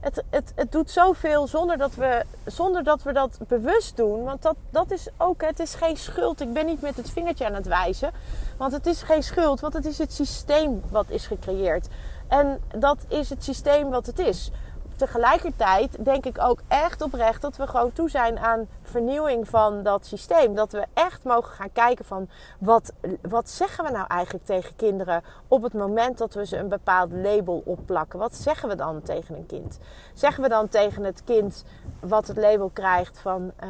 het, 0.00 0.24
het, 0.30 0.52
het 0.54 0.72
doet 0.72 0.90
zoveel 0.90 1.46
zonder 1.46 1.78
dat, 1.78 1.94
we, 1.94 2.24
zonder 2.44 2.84
dat 2.84 3.02
we 3.02 3.12
dat 3.12 3.38
bewust 3.48 3.96
doen. 3.96 4.24
Want 4.24 4.42
dat, 4.42 4.56
dat 4.70 4.90
is 4.90 5.08
ook, 5.16 5.42
het 5.42 5.60
is 5.60 5.74
geen 5.74 5.96
schuld. 5.96 6.40
Ik 6.40 6.52
ben 6.52 6.66
niet 6.66 6.80
met 6.80 6.96
het 6.96 7.10
vingertje 7.10 7.46
aan 7.46 7.54
het 7.54 7.66
wijzen. 7.66 8.10
Want 8.56 8.72
het 8.72 8.86
is 8.86 9.02
geen 9.02 9.22
schuld, 9.22 9.60
want 9.60 9.72
het 9.72 9.84
is 9.84 9.98
het 9.98 10.12
systeem 10.12 10.82
wat 10.90 11.06
is 11.08 11.26
gecreëerd. 11.26 11.88
En 12.28 12.60
dat 12.78 12.98
is 13.08 13.30
het 13.30 13.44
systeem 13.44 13.90
wat 13.90 14.06
het 14.06 14.18
is 14.18 14.50
tegelijkertijd 14.96 16.04
denk 16.04 16.26
ik 16.26 16.38
ook 16.40 16.60
echt 16.68 17.02
oprecht 17.02 17.42
dat 17.42 17.56
we 17.56 17.66
gewoon 17.66 17.92
toe 17.92 18.10
zijn 18.10 18.38
aan 18.38 18.68
vernieuwing 18.82 19.48
van 19.48 19.82
dat 19.82 20.06
systeem. 20.06 20.54
Dat 20.54 20.72
we 20.72 20.84
echt 20.94 21.24
mogen 21.24 21.52
gaan 21.52 21.72
kijken 21.72 22.04
van 22.04 22.28
wat, 22.58 22.92
wat 23.22 23.50
zeggen 23.50 23.84
we 23.84 23.90
nou 23.90 24.06
eigenlijk 24.08 24.44
tegen 24.44 24.76
kinderen 24.76 25.22
op 25.48 25.62
het 25.62 25.72
moment 25.72 26.18
dat 26.18 26.34
we 26.34 26.46
ze 26.46 26.56
een 26.56 26.68
bepaald 26.68 27.12
label 27.12 27.62
opplakken. 27.64 28.18
Wat 28.18 28.36
zeggen 28.36 28.68
we 28.68 28.74
dan 28.74 29.02
tegen 29.02 29.34
een 29.34 29.46
kind? 29.46 29.78
Zeggen 30.14 30.42
we 30.42 30.48
dan 30.48 30.68
tegen 30.68 31.04
het 31.04 31.24
kind 31.24 31.64
wat 32.00 32.26
het 32.26 32.36
label 32.36 32.70
krijgt 32.72 33.18
van 33.18 33.52
uh, 33.64 33.68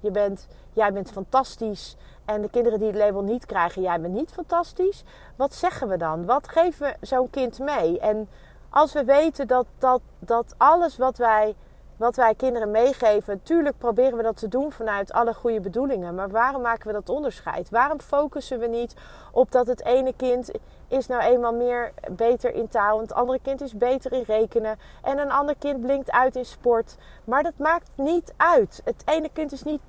je 0.00 0.10
bent, 0.10 0.46
jij 0.72 0.92
bent 0.92 1.10
fantastisch. 1.10 1.96
En 2.24 2.42
de 2.42 2.50
kinderen 2.50 2.78
die 2.78 2.88
het 2.88 2.96
label 2.96 3.22
niet 3.22 3.46
krijgen, 3.46 3.82
jij 3.82 4.00
bent 4.00 4.14
niet 4.14 4.30
fantastisch. 4.30 5.04
Wat 5.36 5.54
zeggen 5.54 5.88
we 5.88 5.96
dan? 5.96 6.26
Wat 6.26 6.48
geven 6.48 6.86
we 7.00 7.06
zo'n 7.06 7.30
kind 7.30 7.58
mee? 7.58 7.98
En 7.98 8.28
als 8.70 8.92
we 8.92 9.04
weten 9.04 9.46
dat, 9.46 9.66
dat, 9.78 10.00
dat 10.18 10.54
alles 10.56 10.96
wat 10.96 11.16
wij, 11.16 11.54
wat 11.96 12.16
wij 12.16 12.34
kinderen 12.34 12.70
meegeven, 12.70 13.34
natuurlijk 13.34 13.78
proberen 13.78 14.16
we 14.16 14.22
dat 14.22 14.36
te 14.36 14.48
doen 14.48 14.72
vanuit 14.72 15.12
alle 15.12 15.34
goede 15.34 15.60
bedoelingen. 15.60 16.14
Maar 16.14 16.28
waarom 16.28 16.62
maken 16.62 16.86
we 16.86 16.92
dat 16.92 17.08
onderscheid? 17.08 17.70
Waarom 17.70 18.00
focussen 18.00 18.58
we 18.58 18.66
niet 18.66 18.94
op 19.32 19.52
dat 19.52 19.66
het 19.66 19.84
ene 19.84 20.12
kind 20.16 20.50
is 20.90 21.06
nou 21.06 21.22
eenmaal 21.22 21.54
meer 21.54 21.92
beter 22.10 22.54
in 22.54 22.68
taal, 22.68 23.00
het 23.00 23.12
andere 23.12 23.38
kind 23.42 23.60
is 23.60 23.76
beter 23.76 24.12
in 24.12 24.22
rekenen 24.26 24.78
en 25.02 25.18
een 25.18 25.30
ander 25.30 25.54
kind 25.58 25.80
blinkt 25.80 26.10
uit 26.10 26.36
in 26.36 26.44
sport. 26.44 26.96
Maar 27.24 27.42
dat 27.42 27.58
maakt 27.58 27.90
niet 27.96 28.34
uit. 28.36 28.80
Het 28.84 29.02
ene 29.04 29.30
kind 29.32 29.52
is 29.52 29.62
niet 29.62 29.80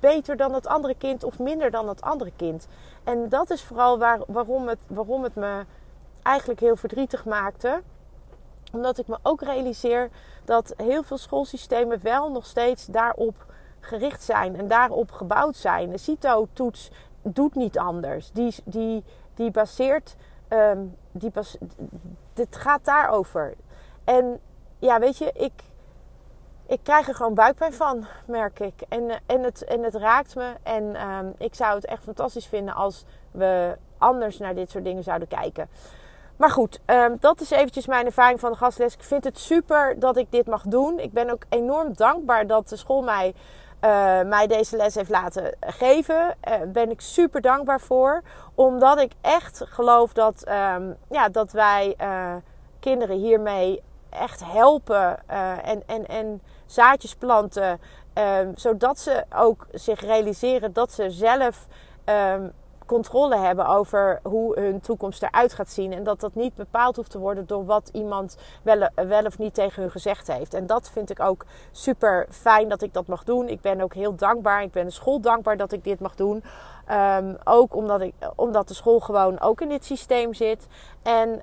beter 0.00 0.36
dan 0.36 0.54
het 0.54 0.66
andere 0.66 0.94
kind 0.94 1.24
of 1.24 1.38
minder 1.38 1.70
dan 1.70 1.88
het 1.88 2.00
andere 2.00 2.32
kind. 2.36 2.68
En 3.04 3.28
dat 3.28 3.50
is 3.50 3.62
vooral 3.62 3.98
waar, 3.98 4.20
waarom, 4.26 4.68
het, 4.68 4.80
waarom 4.86 5.22
het 5.22 5.34
me 5.34 5.64
eigenlijk 6.22 6.60
heel 6.60 6.76
verdrietig 6.76 7.24
maakte 7.24 7.82
omdat 8.72 8.98
ik 8.98 9.06
me 9.06 9.18
ook 9.22 9.42
realiseer 9.42 10.10
dat 10.44 10.74
heel 10.76 11.02
veel 11.02 11.18
schoolsystemen 11.18 12.02
wel 12.02 12.30
nog 12.30 12.46
steeds 12.46 12.86
daarop 12.86 13.46
gericht 13.80 14.22
zijn 14.22 14.56
en 14.56 14.68
daarop 14.68 15.10
gebouwd 15.10 15.56
zijn. 15.56 15.90
De 15.90 15.98
CITO-toets 15.98 16.90
doet 17.22 17.54
niet 17.54 17.78
anders. 17.78 18.30
Die, 18.32 18.54
die, 18.64 19.04
die 19.34 19.50
baseert. 19.50 20.16
Um, 20.48 20.96
die 21.12 21.30
bas, 21.30 21.56
dit 22.32 22.56
gaat 22.56 22.84
daarover. 22.84 23.54
En 24.04 24.40
ja, 24.78 24.98
weet 24.98 25.18
je, 25.18 25.32
ik, 25.32 25.52
ik 26.66 26.80
krijg 26.82 27.08
er 27.08 27.14
gewoon 27.14 27.34
buikpijn 27.34 27.72
van, 27.72 28.06
merk 28.26 28.60
ik. 28.60 28.74
En, 28.88 29.10
en, 29.26 29.42
het, 29.42 29.64
en 29.64 29.82
het 29.82 29.94
raakt 29.94 30.34
me. 30.34 30.52
En 30.62 31.08
um, 31.08 31.34
ik 31.38 31.54
zou 31.54 31.74
het 31.74 31.86
echt 31.86 32.02
fantastisch 32.02 32.46
vinden 32.46 32.74
als 32.74 33.04
we 33.30 33.76
anders 33.98 34.38
naar 34.38 34.54
dit 34.54 34.70
soort 34.70 34.84
dingen 34.84 35.02
zouden 35.02 35.28
kijken. 35.28 35.68
Maar 36.36 36.50
goed, 36.50 36.80
um, 36.86 37.16
dat 37.20 37.40
is 37.40 37.50
eventjes 37.50 37.86
mijn 37.86 38.06
ervaring 38.06 38.40
van 38.40 38.50
de 38.50 38.58
gastles. 38.58 38.94
Ik 38.94 39.02
vind 39.02 39.24
het 39.24 39.38
super 39.38 39.98
dat 39.98 40.16
ik 40.16 40.30
dit 40.30 40.46
mag 40.46 40.62
doen. 40.62 40.98
Ik 40.98 41.12
ben 41.12 41.30
ook 41.30 41.42
enorm 41.48 41.92
dankbaar 41.92 42.46
dat 42.46 42.68
de 42.68 42.76
school 42.76 43.02
mij, 43.02 43.34
uh, 43.80 44.22
mij 44.22 44.46
deze 44.46 44.76
les 44.76 44.94
heeft 44.94 45.10
laten 45.10 45.56
geven. 45.60 46.36
Uh, 46.48 46.54
ben 46.66 46.90
ik 46.90 47.00
super 47.00 47.40
dankbaar 47.40 47.80
voor. 47.80 48.22
Omdat 48.54 49.00
ik 49.00 49.12
echt 49.20 49.62
geloof 49.64 50.12
dat, 50.12 50.44
um, 50.48 50.96
ja, 51.10 51.28
dat 51.28 51.52
wij 51.52 51.94
uh, 52.00 52.34
kinderen 52.80 53.16
hiermee 53.16 53.82
echt 54.10 54.44
helpen. 54.44 55.28
en, 55.62 55.82
en, 55.86 56.06
en 56.06 56.42
zaadjes 56.66 57.14
planten. 57.14 57.80
Um, 58.14 58.52
zodat 58.54 58.98
ze 58.98 59.24
ook 59.36 59.66
zich 59.72 60.00
realiseren 60.00 60.72
dat 60.72 60.92
ze 60.92 61.10
zelf 61.10 61.66
um, 62.04 62.52
controle 62.86 63.36
hebben 63.36 63.66
over 63.66 64.20
hoe 64.22 64.60
hun 64.60 64.80
toekomst 64.80 65.22
eruit 65.22 65.52
gaat 65.52 65.70
zien. 65.70 65.92
En 65.92 66.04
dat 66.04 66.20
dat 66.20 66.34
niet 66.34 66.54
bepaald 66.54 66.96
hoeft 66.96 67.10
te 67.10 67.18
worden 67.18 67.46
door 67.46 67.64
wat 67.64 67.90
iemand 67.92 68.36
wel, 68.62 69.24
of 69.24 69.38
niet 69.38 69.54
tegen 69.54 69.82
hun 69.82 69.90
gezegd 69.90 70.26
heeft. 70.26 70.54
En 70.54 70.66
dat 70.66 70.90
vind 70.90 71.10
ik 71.10 71.20
ook 71.20 71.44
super 71.70 72.26
fijn 72.30 72.68
dat 72.68 72.82
ik 72.82 72.94
dat 72.94 73.06
mag 73.06 73.24
doen. 73.24 73.48
Ik 73.48 73.60
ben 73.60 73.80
ook 73.80 73.94
heel 73.94 74.14
dankbaar. 74.14 74.62
Ik 74.62 74.72
ben 74.72 74.84
de 74.84 74.90
school 74.90 75.20
dankbaar 75.20 75.56
dat 75.56 75.72
ik 75.72 75.84
dit 75.84 76.00
mag 76.00 76.14
doen. 76.14 76.44
Um, 76.90 77.36
ook 77.44 77.74
omdat, 77.74 78.00
ik, 78.00 78.14
omdat 78.34 78.68
de 78.68 78.74
school 78.74 79.00
gewoon 79.00 79.40
ook 79.40 79.60
in 79.60 79.68
dit 79.68 79.84
systeem 79.84 80.34
zit. 80.34 80.66
En 81.02 81.40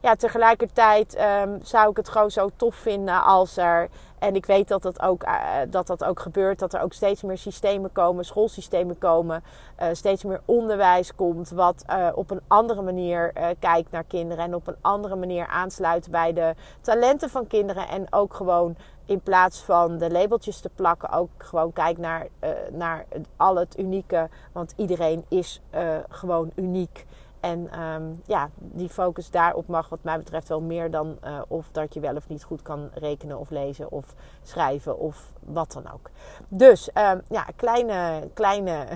ja, 0.00 0.14
tegelijkertijd 0.14 1.18
um, 1.20 1.58
zou 1.62 1.90
ik 1.90 1.96
het 1.96 2.08
gewoon 2.08 2.30
zo 2.30 2.50
tof 2.56 2.74
vinden 2.74 3.22
als 3.22 3.56
er. 3.56 3.88
En 4.18 4.34
ik 4.34 4.46
weet 4.46 4.68
dat 4.68 4.82
dat, 4.82 5.02
ook, 5.02 5.24
uh, 5.24 5.44
dat 5.68 5.86
dat 5.86 6.04
ook 6.04 6.20
gebeurt. 6.20 6.58
Dat 6.58 6.74
er 6.74 6.82
ook 6.82 6.92
steeds 6.92 7.22
meer 7.22 7.38
systemen 7.38 7.92
komen, 7.92 8.24
schoolsystemen 8.24 8.98
komen. 8.98 9.44
Uh, 9.82 9.86
steeds 9.92 10.24
meer 10.24 10.40
onderwijs 10.44 11.14
komt. 11.14 11.50
Wat 11.50 11.84
uh, 11.90 12.08
op 12.14 12.30
een 12.30 12.40
andere 12.46 12.82
manier 12.82 13.32
kijkt 13.58 13.90
naar 13.90 14.04
kinderen. 14.04 14.44
En 14.44 14.54
op 14.54 14.66
een 14.66 14.76
andere 14.80 15.16
manier 15.16 15.46
aansluit 15.46 16.10
bij 16.10 16.32
de 16.32 16.54
talenten 16.80 17.30
van 17.30 17.46
kinderen. 17.46 17.88
En 17.88 18.06
ook 18.10 18.34
gewoon 18.34 18.76
in 19.04 19.20
plaats 19.20 19.60
van 19.62 19.98
de 19.98 20.10
labeltjes 20.10 20.60
te 20.60 20.70
plakken, 20.74 21.10
ook 21.10 21.30
gewoon 21.38 21.72
kijkt 21.72 21.98
naar, 21.98 22.26
naar 22.70 23.06
al 23.36 23.56
het 23.56 23.78
unieke. 23.78 24.28
Want 24.52 24.72
iedereen 24.76 25.24
is 25.28 25.60
gewoon 26.08 26.50
uniek. 26.54 27.06
En 27.40 27.80
um, 27.80 28.22
ja, 28.24 28.50
die 28.56 28.88
focus 28.88 29.30
daarop 29.30 29.66
mag 29.66 29.88
wat 29.88 30.02
mij 30.02 30.18
betreft 30.18 30.48
wel 30.48 30.60
meer 30.60 30.90
dan 30.90 31.18
uh, 31.24 31.40
of 31.48 31.66
dat 31.72 31.94
je 31.94 32.00
wel 32.00 32.16
of 32.16 32.28
niet 32.28 32.44
goed 32.44 32.62
kan 32.62 32.90
rekenen 32.94 33.38
of 33.38 33.50
lezen 33.50 33.90
of 33.90 34.14
schrijven 34.42 34.98
of 34.98 35.32
wat 35.40 35.72
dan 35.72 35.92
ook. 35.92 36.10
Dus 36.48 36.90
um, 36.94 37.20
ja, 37.28 37.46
kleine, 37.56 38.28
kleine, 38.34 38.86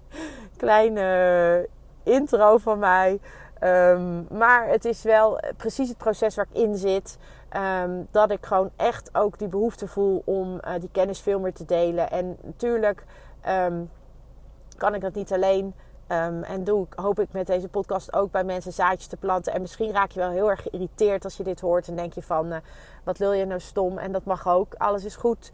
kleine 0.56 1.68
intro 2.02 2.58
van 2.58 2.78
mij. 2.78 3.20
Um, 3.62 4.26
maar 4.30 4.68
het 4.68 4.84
is 4.84 5.02
wel 5.02 5.40
precies 5.56 5.88
het 5.88 5.98
proces 5.98 6.34
waar 6.34 6.46
ik 6.52 6.60
in 6.62 6.76
zit. 6.76 7.18
dat 8.10 8.30
ik 8.30 8.46
gewoon 8.46 8.70
echt 8.76 9.10
ook 9.12 9.38
die 9.38 9.48
behoefte 9.48 9.88
voel 9.88 10.22
om 10.24 10.54
uh, 10.54 10.72
die 10.80 10.88
kennis 10.92 11.20
veel 11.20 11.40
meer 11.40 11.52
te 11.52 11.64
delen. 11.64 12.10
En 12.10 12.36
natuurlijk 12.42 13.04
kan 14.76 14.94
ik 14.94 15.00
dat 15.00 15.14
niet 15.14 15.32
alleen. 15.32 15.74
Um, 16.08 16.42
en 16.42 16.64
doe 16.64 16.86
hoop 16.94 17.20
ik 17.20 17.32
met 17.32 17.46
deze 17.46 17.68
podcast 17.68 18.12
ook 18.12 18.30
bij 18.30 18.44
mensen 18.44 18.72
zaadjes 18.72 19.06
te 19.06 19.16
planten. 19.16 19.52
En 19.52 19.60
misschien 19.60 19.92
raak 19.92 20.10
je 20.10 20.20
wel 20.20 20.30
heel 20.30 20.50
erg 20.50 20.62
geïrriteerd 20.62 21.24
als 21.24 21.36
je 21.36 21.42
dit 21.42 21.60
hoort. 21.60 21.88
En 21.88 21.96
denk 21.96 22.12
je 22.12 22.22
van, 22.22 22.52
uh, 22.52 22.56
wat 23.04 23.18
wil 23.18 23.32
je 23.32 23.44
nou 23.44 23.60
stom? 23.60 23.98
En 23.98 24.12
dat 24.12 24.24
mag 24.24 24.48
ook. 24.48 24.74
Alles 24.74 25.04
is 25.04 25.16
goed. 25.16 25.52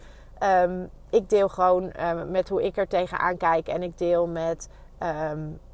Um, 0.65 0.91
ik 1.11 1.29
deel 1.29 1.49
gewoon 1.49 1.93
um, 2.01 2.31
met 2.31 2.49
hoe 2.49 2.65
ik 2.65 2.77
er 2.77 2.89
tegenaan 2.89 3.37
kijk. 3.37 3.69
En 3.69 3.83
ik 3.83 3.99
deel 3.99 4.27
met, 4.27 4.69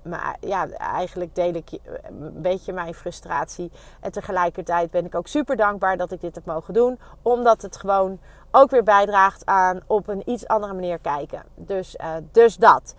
maar 0.02 0.36
ja, 0.40 0.68
eigenlijk 0.70 1.34
deel 1.34 1.54
ik 1.54 1.70
een 2.02 2.42
beetje 2.42 2.72
mijn 2.72 2.94
frustratie. 2.94 3.70
En 4.00 4.12
tegelijkertijd 4.12 4.90
ben 4.90 5.04
ik 5.04 5.14
ook 5.14 5.26
super 5.26 5.56
dankbaar 5.56 5.96
dat 5.96 6.12
ik 6.12 6.20
dit 6.20 6.34
heb 6.34 6.44
mogen 6.44 6.74
doen. 6.74 6.98
Omdat 7.22 7.62
het 7.62 7.76
gewoon 7.76 8.18
ook 8.50 8.70
weer 8.70 8.82
bijdraagt 8.82 9.46
aan 9.46 9.80
op 9.86 10.08
een 10.08 10.22
iets 10.24 10.46
andere 10.46 10.74
manier 10.74 10.98
kijken. 10.98 11.42
Dus, 11.54 11.96
uh, 12.00 12.14
dus 12.32 12.56
dat. 12.56 12.94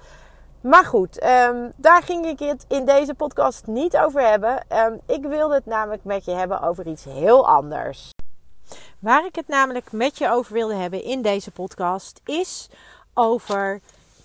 Maar 0.61 0.85
goed, 0.85 1.23
um, 1.23 1.71
daar 1.75 2.03
ging 2.03 2.25
ik 2.25 2.39
het 2.39 2.65
in 2.67 2.85
deze 2.85 3.13
podcast 3.13 3.67
niet 3.67 3.97
over 3.97 4.21
hebben. 4.21 4.65
Um, 4.77 4.99
ik 5.05 5.25
wilde 5.25 5.53
het 5.53 5.65
namelijk 5.65 6.03
met 6.03 6.25
je 6.25 6.31
hebben 6.31 6.61
over 6.61 6.87
iets 6.87 7.03
heel 7.03 7.47
anders. 7.47 8.09
Waar 8.99 9.25
ik 9.25 9.35
het 9.35 9.47
namelijk 9.47 9.91
met 9.91 10.17
je 10.17 10.29
over 10.29 10.53
wilde 10.53 10.73
hebben 10.75 11.03
in 11.03 11.21
deze 11.21 11.51
podcast 11.51 12.21
is 12.25 12.69
over: 13.13 13.81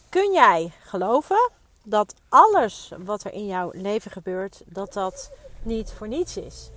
kun 0.09 0.33
jij 0.33 0.73
geloven 0.85 1.51
dat 1.83 2.15
alles 2.29 2.93
wat 2.99 3.25
er 3.25 3.33
in 3.33 3.47
jouw 3.47 3.71
leven 3.73 4.11
gebeurt, 4.11 4.63
dat 4.67 4.93
dat 4.93 5.31
niet 5.63 5.93
voor 5.93 6.09
niets 6.09 6.37
is? 6.37 6.71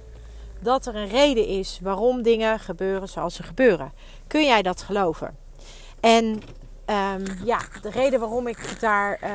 Dat 0.62 0.86
er 0.86 0.96
een 0.96 1.08
reden 1.08 1.48
is 1.48 1.80
waarom 1.82 2.22
dingen 2.22 2.60
gebeuren 2.60 3.10
zoals 3.10 3.36
ze 3.36 3.44
gebeuren. 3.44 3.92
Kun 4.28 4.46
jij 4.46 4.62
dat 4.62 4.82
geloven? 4.82 5.38
En 6.00 6.42
Um, 6.90 7.24
ja, 7.44 7.60
de 7.82 7.90
reden 7.90 8.20
waarom 8.20 8.48
ik 8.48 8.58
het 8.58 8.80
daar 8.80 9.20
uh, 9.24 9.30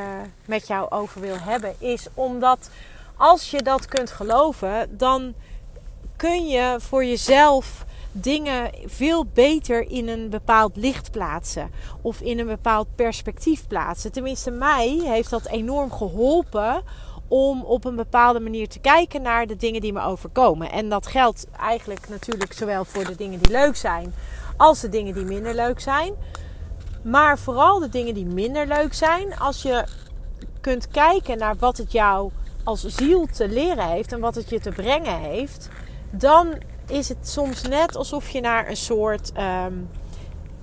met 0.45 0.67
jou 0.67 0.91
over 0.91 1.21
wil 1.21 1.39
hebben 1.39 1.75
is 1.79 2.07
omdat 2.15 2.71
als 3.17 3.51
je 3.51 3.63
dat 3.63 3.87
kunt 3.87 4.11
geloven, 4.11 4.97
dan 4.97 5.35
kun 6.17 6.47
je 6.47 6.77
voor 6.79 7.05
jezelf 7.05 7.85
dingen 8.13 8.71
veel 8.87 9.27
beter 9.27 9.91
in 9.91 10.09
een 10.09 10.31
bepaald 10.31 10.77
licht 10.77 11.11
plaatsen 11.11 11.71
of 12.01 12.21
in 12.21 12.39
een 12.39 12.47
bepaald 12.47 12.87
perspectief 12.95 13.67
plaatsen. 13.67 14.13
Tenminste, 14.13 14.51
mij 14.51 15.01
heeft 15.05 15.31
dat 15.31 15.47
enorm 15.47 15.93
geholpen 15.93 16.83
om 17.29 17.63
op 17.63 17.85
een 17.85 17.97
bepaalde 17.97 18.41
manier 18.41 18.69
te 18.69 18.79
kijken 18.79 19.23
naar 19.23 19.47
de 19.47 19.57
dingen 19.57 19.81
die 19.81 19.93
me 19.93 20.03
overkomen. 20.03 20.71
En 20.71 20.89
dat 20.89 21.07
geldt 21.07 21.47
eigenlijk 21.59 22.09
natuurlijk 22.09 22.53
zowel 22.53 22.85
voor 22.85 23.05
de 23.05 23.15
dingen 23.15 23.39
die 23.39 23.53
leuk 23.53 23.77
zijn 23.77 24.15
als 24.57 24.81
de 24.81 24.89
dingen 24.89 25.15
die 25.15 25.25
minder 25.25 25.55
leuk 25.55 25.81
zijn. 25.81 26.15
Maar 27.03 27.39
vooral 27.39 27.79
de 27.79 27.89
dingen 27.89 28.15
die 28.15 28.27
minder 28.27 28.67
leuk 28.67 28.95
zijn, 28.95 29.39
als 29.39 29.63
je 29.63 29.85
kunt 30.61 30.89
kijken 30.89 31.39
naar 31.39 31.57
wat 31.59 31.77
het 31.77 31.93
jou 31.93 32.31
als 32.65 32.85
ziel 32.85 33.27
te 33.27 33.49
leren 33.49 33.89
heeft 33.89 34.13
en 34.13 34.21
wat 34.21 34.35
het 34.35 34.51
je 34.51 34.61
te 34.61 34.71
brengen 34.71 35.19
heeft, 35.19 35.69
dan 36.11 36.55
is 36.89 37.09
het 37.09 37.29
soms 37.29 37.63
net 37.63 37.97
alsof 37.97 38.29
je 38.29 38.41
naar 38.41 38.69
een 38.69 38.77
soort, 38.77 39.33
um, 39.39 39.91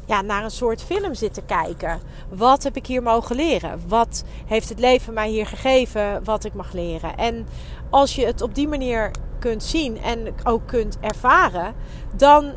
ja, 0.06 0.22
naar 0.22 0.44
een 0.44 0.52
soort 0.52 0.84
film 0.84 1.14
zit 1.14 1.34
te 1.34 1.42
kijken. 1.42 2.00
Wat 2.30 2.64
heb 2.64 2.76
ik 2.76 2.86
hier 2.86 3.04
mogen 3.04 3.36
leren? 3.36 3.82
Wat 3.88 4.24
heeft 4.46 4.70
het 4.70 4.80
leven 4.80 5.14
mij 5.14 5.30
hier 5.30 5.46
gegeven 5.46 6.24
wat 6.24 6.44
ik 6.44 6.54
mag 6.54 6.74
leren? 6.74 7.18
En 7.18 7.48
als 7.90 8.16
je 8.16 8.26
het 8.26 8.42
op 8.42 8.56
die 8.56 8.68
manier 8.68 9.12
kunt 9.40 9.64
zien 9.64 10.02
en 10.02 10.28
ook 10.44 10.62
kunt 10.66 10.98
ervaren, 11.02 11.74
dan 12.16 12.46
uh, 12.46 12.52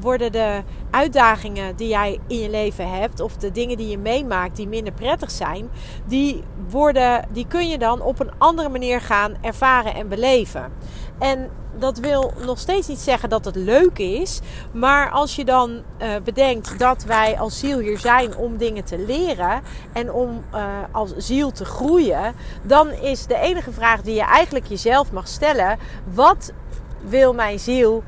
worden 0.00 0.32
de 0.32 0.62
uitdagingen 0.90 1.76
die 1.76 1.88
jij 1.88 2.18
in 2.26 2.38
je 2.38 2.50
leven 2.50 2.90
hebt, 2.90 3.20
of 3.20 3.36
de 3.36 3.50
dingen 3.50 3.76
die 3.76 3.88
je 3.88 3.98
meemaakt 3.98 4.56
die 4.56 4.68
minder 4.68 4.92
prettig 4.92 5.30
zijn, 5.30 5.70
die, 6.06 6.42
worden, 6.68 7.24
die 7.32 7.46
kun 7.46 7.68
je 7.68 7.78
dan 7.78 8.00
op 8.00 8.20
een 8.20 8.30
andere 8.38 8.68
manier 8.68 9.00
gaan 9.00 9.34
ervaren 9.40 9.94
en 9.94 10.08
beleven. 10.08 10.72
En 11.20 11.50
dat 11.78 11.98
wil 11.98 12.32
nog 12.44 12.58
steeds 12.58 12.88
niet 12.88 12.98
zeggen 12.98 13.28
dat 13.28 13.44
het 13.44 13.56
leuk 13.56 13.98
is. 13.98 14.40
Maar 14.72 15.10
als 15.10 15.36
je 15.36 15.44
dan 15.44 15.70
uh, 15.70 16.08
bedenkt 16.24 16.78
dat 16.78 17.04
wij 17.04 17.38
als 17.38 17.58
ziel 17.58 17.78
hier 17.78 17.98
zijn 17.98 18.36
om 18.36 18.56
dingen 18.56 18.84
te 18.84 18.98
leren 18.98 19.62
en 19.92 20.12
om 20.12 20.44
uh, 20.54 20.60
als 20.90 21.16
ziel 21.16 21.52
te 21.52 21.64
groeien, 21.64 22.34
dan 22.62 22.90
is 22.90 23.26
de 23.26 23.36
enige 23.36 23.72
vraag 23.72 24.02
die 24.02 24.14
je 24.14 24.24
eigenlijk 24.24 24.66
jezelf 24.66 25.12
mag 25.12 25.28
stellen: 25.28 25.78
wat 26.12 26.52
wil 27.00 27.34
mijn 27.34 27.58
ziel 27.58 28.02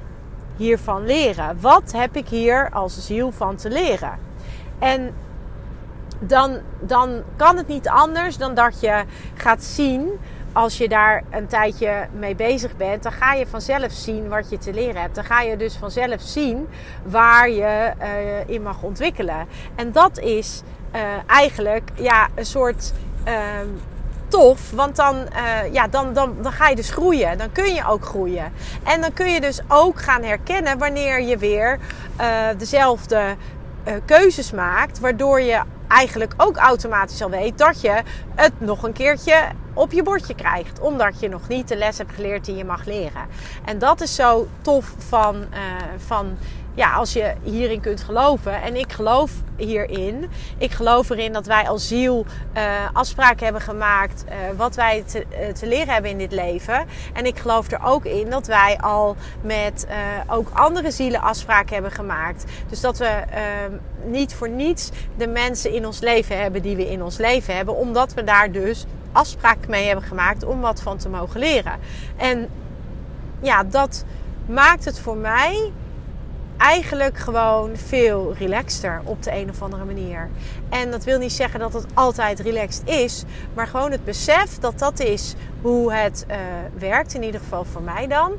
hiervan 0.56 1.06
leren? 1.06 1.60
Wat 1.60 1.92
heb 1.92 2.16
ik 2.16 2.28
hier 2.28 2.70
als 2.70 3.06
ziel 3.06 3.32
van 3.32 3.56
te 3.56 3.70
leren? 3.70 4.18
En 4.78 5.14
dan, 6.18 6.58
dan 6.80 7.22
kan 7.36 7.56
het 7.56 7.68
niet 7.68 7.88
anders 7.88 8.36
dan 8.36 8.54
dat 8.54 8.80
je 8.80 9.04
gaat 9.34 9.64
zien 9.64 10.10
als 10.52 10.78
je 10.78 10.88
daar 10.88 11.22
een 11.30 11.46
tijdje 11.46 12.06
mee 12.12 12.34
bezig 12.34 12.76
bent, 12.76 13.02
dan 13.02 13.12
ga 13.12 13.32
je 13.32 13.46
vanzelf 13.46 13.92
zien 13.92 14.28
wat 14.28 14.50
je 14.50 14.58
te 14.58 14.72
leren 14.72 15.00
hebt. 15.00 15.14
Dan 15.14 15.24
ga 15.24 15.40
je 15.40 15.56
dus 15.56 15.76
vanzelf 15.76 16.20
zien 16.20 16.68
waar 17.02 17.50
je 17.50 17.92
uh, 18.00 18.54
in 18.54 18.62
mag 18.62 18.82
ontwikkelen. 18.82 19.46
En 19.74 19.92
dat 19.92 20.18
is 20.18 20.62
uh, 20.94 21.00
eigenlijk 21.26 21.90
ja, 21.94 22.28
een 22.34 22.46
soort 22.46 22.92
uh, 23.28 23.34
tof, 24.28 24.70
want 24.70 24.96
dan, 24.96 25.16
uh, 25.16 25.72
ja, 25.72 25.88
dan, 25.88 26.12
dan, 26.12 26.36
dan 26.42 26.52
ga 26.52 26.68
je 26.68 26.76
dus 26.76 26.90
groeien. 26.90 27.38
Dan 27.38 27.52
kun 27.52 27.74
je 27.74 27.86
ook 27.86 28.04
groeien. 28.04 28.52
En 28.82 29.00
dan 29.00 29.12
kun 29.12 29.32
je 29.32 29.40
dus 29.40 29.60
ook 29.68 30.00
gaan 30.00 30.22
herkennen 30.22 30.78
wanneer 30.78 31.20
je 31.22 31.36
weer 31.36 31.78
dezelfde 32.56 33.36
keuzes 34.04 34.52
maakt, 34.52 35.00
waardoor 35.00 35.40
je 35.40 35.60
eigenlijk 35.92 36.34
ook 36.36 36.56
automatisch 36.56 37.22
al 37.22 37.30
weet 37.30 37.58
dat 37.58 37.80
je 37.80 38.02
het 38.34 38.52
nog 38.60 38.82
een 38.82 38.92
keertje 38.92 39.48
op 39.74 39.92
je 39.92 40.02
bordje 40.02 40.34
krijgt, 40.34 40.80
omdat 40.80 41.20
je 41.20 41.28
nog 41.28 41.48
niet 41.48 41.68
de 41.68 41.76
les 41.76 41.98
hebt 41.98 42.14
geleerd 42.14 42.44
die 42.44 42.56
je 42.56 42.64
mag 42.64 42.84
leren. 42.84 43.26
En 43.64 43.78
dat 43.78 44.00
is 44.00 44.14
zo 44.14 44.48
tof 44.62 44.94
van, 44.98 45.36
uh, 45.36 45.60
van 45.96 46.36
ja, 46.74 46.92
als 46.92 47.12
je 47.12 47.32
hierin 47.42 47.80
kunt 47.80 48.02
geloven. 48.02 48.62
En 48.62 48.76
ik 48.76 48.92
geloof 48.92 49.32
hierin. 49.56 50.30
Ik 50.58 50.70
geloof 50.70 51.10
erin 51.10 51.32
dat 51.32 51.46
wij 51.46 51.68
als 51.68 51.88
ziel 51.88 52.26
uh, 52.56 52.62
afspraken 52.92 53.44
hebben 53.44 53.62
gemaakt. 53.62 54.24
Uh, 54.28 54.34
wat 54.56 54.74
wij 54.74 55.04
te, 55.06 55.24
uh, 55.30 55.48
te, 55.48 55.66
leren 55.66 55.92
hebben 55.92 56.10
in 56.10 56.18
dit 56.18 56.32
leven. 56.32 56.86
En 57.12 57.26
ik 57.26 57.38
geloof 57.38 57.70
er 57.70 57.84
ook 57.84 58.04
in 58.04 58.30
dat 58.30 58.46
wij 58.46 58.78
al 58.80 59.16
met 59.40 59.86
ook 60.26 60.50
andere 60.52 60.90
zielen 60.90 61.20
afspraken 61.20 61.74
hebben 61.74 61.92
gemaakt. 61.92 62.44
Dus 62.68 62.80
dat 62.80 62.98
we 62.98 63.04
ehm, 63.04 63.72
niet 64.04 64.34
voor 64.34 64.48
niets 64.48 64.90
de 65.16 65.26
mensen 65.26 65.72
in 65.72 65.86
ons 65.86 66.00
leven 66.00 66.40
hebben 66.40 66.62
die 66.62 66.76
we 66.76 66.90
in 66.90 67.02
ons 67.02 67.16
leven 67.16 67.56
hebben. 67.56 67.76
Omdat 67.76 68.14
we 68.14 68.24
daar 68.24 68.52
dus 68.52 68.86
afspraken 69.12 69.70
mee 69.70 69.86
hebben 69.86 70.04
gemaakt 70.04 70.44
om 70.44 70.60
wat 70.60 70.82
van 70.82 70.98
te 70.98 71.08
mogen 71.08 71.40
leren. 71.40 71.78
En 72.16 72.48
ja, 73.40 73.64
dat 73.64 74.04
maakt 74.46 74.84
het 74.84 75.00
voor 75.00 75.16
mij 75.16 75.72
eigenlijk 76.62 77.18
gewoon 77.18 77.76
veel 77.76 78.34
relaxter 78.38 79.00
op 79.04 79.22
de 79.22 79.32
een 79.32 79.50
of 79.50 79.62
andere 79.62 79.84
manier. 79.84 80.28
En 80.68 80.90
dat 80.90 81.04
wil 81.04 81.18
niet 81.18 81.32
zeggen 81.32 81.60
dat 81.60 81.72
het 81.72 81.86
altijd 81.94 82.40
relaxed 82.40 82.88
is, 82.88 83.24
maar 83.54 83.66
gewoon 83.66 83.90
het 83.90 84.04
besef 84.04 84.58
dat 84.58 84.78
dat 84.78 85.00
is 85.00 85.34
hoe 85.60 85.92
het 85.92 86.26
uh, 86.30 86.36
werkt, 86.78 87.14
in 87.14 87.22
ieder 87.22 87.40
geval 87.40 87.64
voor 87.64 87.82
mij 87.82 88.06
dan. 88.06 88.32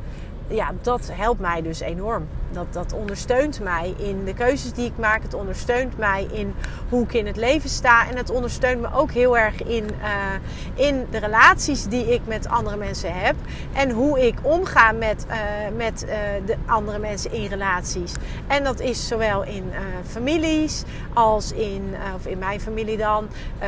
Ja, 0.48 0.72
dat 0.82 1.10
helpt 1.14 1.40
mij 1.40 1.62
dus 1.62 1.80
enorm. 1.80 2.28
Dat, 2.54 2.74
dat 2.74 2.94
ondersteunt 2.94 3.60
mij 3.60 3.94
in 3.98 4.26
de 4.26 4.34
keuzes 4.34 4.74
die 4.74 4.86
ik 4.86 4.98
maak. 4.98 5.24
Het 5.24 5.34
ondersteunt 5.34 5.98
mij 5.98 6.28
in 6.32 6.54
hoe 6.90 7.04
ik 7.04 7.14
in 7.14 7.28
het 7.28 7.38
leven 7.38 7.70
sta. 7.70 8.10
En 8.10 8.18
het 8.18 8.30
ondersteunt 8.30 8.82
me 8.82 8.88
ook 8.94 9.12
heel 9.12 9.38
erg 9.38 9.64
in, 9.64 9.84
uh, 9.84 10.88
in 10.88 11.08
de 11.12 11.18
relaties 11.18 11.84
die 11.84 12.14
ik 12.14 12.22
met 12.26 12.48
andere 12.48 12.78
mensen 12.78 13.14
heb. 13.14 13.36
En 13.74 13.90
hoe 13.92 14.28
ik 14.28 14.36
omga 14.42 14.92
met, 14.92 15.26
uh, 15.30 15.36
met 15.76 16.06
uh, 16.06 16.12
de 16.46 16.56
andere 16.66 17.00
mensen 17.00 17.32
in 17.32 17.46
relaties. 17.46 18.14
En 18.48 18.64
dat 18.64 18.80
is 18.80 19.08
zowel 19.08 19.44
in 19.44 19.72
families 20.08 20.84
als 21.14 21.52
in, 21.52 21.96
of 22.16 22.26
in 22.26 22.38
mijn 22.38 22.62
familie 22.62 22.98
dan. 22.98 23.28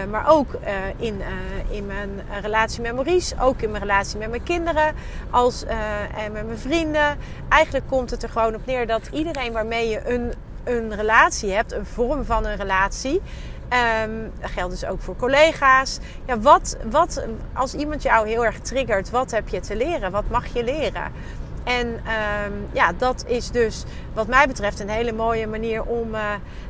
maar 0.09 0.29
ook 0.29 0.47
in, 0.97 1.21
in 1.69 1.85
mijn 1.85 2.09
relatie 2.41 2.81
met 2.81 2.93
Maurice. 2.93 3.35
Ook 3.39 3.61
in 3.61 3.69
mijn 3.69 3.81
relatie 3.81 4.17
met 4.17 4.29
mijn 4.29 4.43
kinderen. 4.43 4.95
Als, 5.29 5.63
en 6.25 6.31
met 6.31 6.45
mijn 6.45 6.57
vrienden. 6.57 7.17
Eigenlijk 7.49 7.87
komt 7.87 8.11
het 8.11 8.23
er 8.23 8.29
gewoon 8.29 8.55
op 8.55 8.65
neer 8.65 8.74
dat 8.83 9.09
iedereen 9.11 9.51
waarmee 9.51 9.89
je 9.89 10.09
een, 10.09 10.33
een 10.63 10.95
relatie 10.95 11.51
hebt, 11.51 11.71
een 11.71 11.85
vorm 11.85 12.25
van 12.25 12.45
een 12.45 12.55
relatie. 12.55 13.21
Um, 14.03 14.31
dat 14.39 14.49
geldt 14.49 14.71
dus 14.71 14.85
ook 14.85 15.01
voor 15.01 15.15
collega's. 15.15 15.99
Ja, 16.25 16.39
wat, 16.39 16.77
wat, 16.89 17.25
als 17.53 17.73
iemand 17.73 18.01
jou 18.01 18.27
heel 18.27 18.45
erg 18.45 18.59
triggert, 18.59 19.09
wat 19.09 19.31
heb 19.31 19.47
je 19.47 19.59
te 19.59 19.75
leren? 19.75 20.11
Wat 20.11 20.29
mag 20.29 20.45
je 20.53 20.63
leren? 20.63 21.11
En 21.63 21.87
um, 21.87 22.67
ja, 22.71 22.93
dat 22.97 23.23
is 23.27 23.51
dus 23.51 23.83
wat 24.13 24.27
mij 24.27 24.47
betreft 24.47 24.79
een 24.79 24.89
hele 24.89 25.13
mooie 25.13 25.47
manier 25.47 25.83
om 25.83 26.15
uh, 26.15 26.21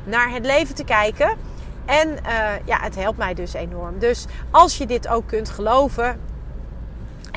naar 0.03 0.29
het 0.29 0.45
leven 0.45 0.75
te 0.75 0.83
kijken. 0.83 1.37
En 1.85 2.09
uh, 2.09 2.49
ja, 2.65 2.79
het 2.79 2.95
helpt 2.95 3.17
mij 3.17 3.33
dus 3.33 3.53
enorm. 3.53 3.99
Dus 3.99 4.25
als 4.51 4.77
je 4.77 4.85
dit 4.85 5.07
ook 5.07 5.27
kunt 5.27 5.49
geloven, 5.49 6.19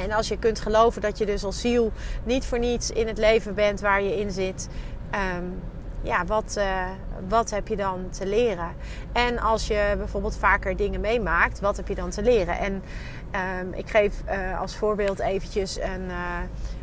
en 0.02 0.12
als 0.12 0.28
je 0.28 0.38
kunt 0.38 0.60
geloven 0.60 1.02
dat 1.02 1.18
je 1.18 1.26
dus 1.26 1.44
als 1.44 1.60
ziel 1.60 1.92
niet 2.24 2.46
voor 2.46 2.58
niets 2.58 2.90
in 2.90 3.06
het 3.06 3.18
leven 3.18 3.54
bent 3.54 3.80
waar 3.80 4.02
je 4.02 4.20
in 4.20 4.30
zit. 4.30 4.68
Um, 5.38 5.60
ja, 6.02 6.24
wat, 6.24 6.54
uh, 6.58 6.86
wat 7.28 7.50
heb 7.50 7.68
je 7.68 7.76
dan 7.76 8.10
te 8.10 8.26
leren? 8.26 8.68
En 9.12 9.38
als 9.38 9.66
je 9.66 9.94
bijvoorbeeld 9.96 10.36
vaker 10.36 10.76
dingen 10.76 11.00
meemaakt, 11.00 11.60
wat 11.60 11.76
heb 11.76 11.88
je 11.88 11.94
dan 11.94 12.10
te 12.10 12.22
leren? 12.22 12.58
En 12.58 12.82
um, 13.60 13.72
ik 13.72 13.90
geef 13.90 14.22
uh, 14.28 14.60
als 14.60 14.76
voorbeeld 14.76 15.18
eventjes. 15.18 15.78
Uh, 15.78 15.84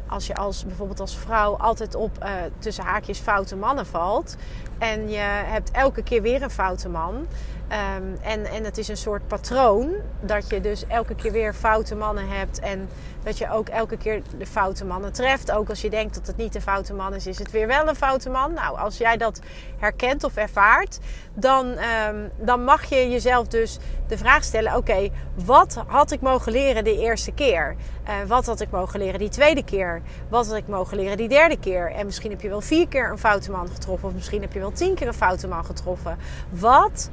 als 0.07 0.27
je 0.27 0.35
als, 0.35 0.65
bijvoorbeeld 0.65 0.99
als 0.99 1.17
vrouw 1.17 1.57
altijd 1.57 1.95
op 1.95 2.27
tussen 2.59 2.83
haakjes 2.83 3.19
foute 3.19 3.55
mannen 3.55 3.85
valt. 3.85 4.35
En 4.77 5.09
je 5.09 5.17
hebt 5.45 5.71
elke 5.71 6.03
keer 6.03 6.21
weer 6.21 6.41
een 6.41 6.49
foute 6.49 6.89
man. 6.89 7.27
Um, 7.69 8.17
en, 8.21 8.45
en 8.45 8.63
het 8.63 8.77
is 8.77 8.87
een 8.87 8.97
soort 8.97 9.27
patroon 9.27 9.93
dat 10.21 10.49
je 10.49 10.61
dus 10.61 10.87
elke 10.87 11.15
keer 11.15 11.31
weer 11.31 11.53
foute 11.53 11.95
mannen 11.95 12.29
hebt. 12.29 12.59
En 12.59 12.89
dat 13.23 13.37
je 13.37 13.51
ook 13.51 13.69
elke 13.69 13.97
keer 13.97 14.21
de 14.37 14.45
foute 14.45 14.85
mannen 14.85 15.13
treft. 15.13 15.51
Ook 15.51 15.69
als 15.69 15.81
je 15.81 15.89
denkt 15.89 16.15
dat 16.15 16.27
het 16.27 16.37
niet 16.37 16.53
de 16.53 16.61
foute 16.61 16.93
man 16.93 17.13
is, 17.13 17.27
is 17.27 17.39
het 17.39 17.51
weer 17.51 17.67
wel 17.67 17.87
een 17.87 17.95
foute 17.95 18.29
man. 18.29 18.53
Nou, 18.53 18.77
als 18.77 18.97
jij 18.97 19.17
dat 19.17 19.41
herkent 19.79 20.23
of 20.23 20.35
ervaart, 20.35 20.99
dan, 21.33 21.65
um, 22.07 22.31
dan 22.37 22.63
mag 22.63 22.83
je 22.83 23.09
jezelf 23.09 23.47
dus 23.47 23.77
de 24.07 24.17
vraag 24.17 24.43
stellen: 24.43 24.75
oké, 24.75 25.09
wat 25.45 25.83
had 25.87 26.11
ik 26.11 26.21
mogen 26.21 26.51
leren 26.51 26.83
de 26.83 26.97
eerste 26.97 27.31
keer? 27.31 27.75
Uh, 28.07 28.13
wat 28.27 28.45
had 28.45 28.61
ik 28.61 28.71
mogen 28.71 28.99
leren 28.99 29.19
die 29.19 29.29
tweede 29.29 29.63
keer? 29.63 30.01
Wat 30.29 30.47
had 30.47 30.55
ik 30.55 30.67
mogen 30.67 30.97
leren 30.97 31.17
die 31.17 31.27
derde 31.27 31.59
keer? 31.59 31.91
En 31.91 32.05
misschien 32.05 32.31
heb 32.31 32.41
je 32.41 32.49
wel 32.49 32.61
vier 32.61 32.87
keer 32.87 33.09
een 33.09 33.17
foute 33.17 33.51
man 33.51 33.67
getroffen, 33.67 34.07
of 34.07 34.13
misschien 34.13 34.41
heb 34.41 34.53
je 34.53 34.59
wel 34.59 34.64
tien 34.71 34.95
keer 34.95 35.07
een 35.07 35.13
foute 35.13 35.47
man 35.47 35.65
getroffen. 35.65 36.17
Wat 36.49 37.09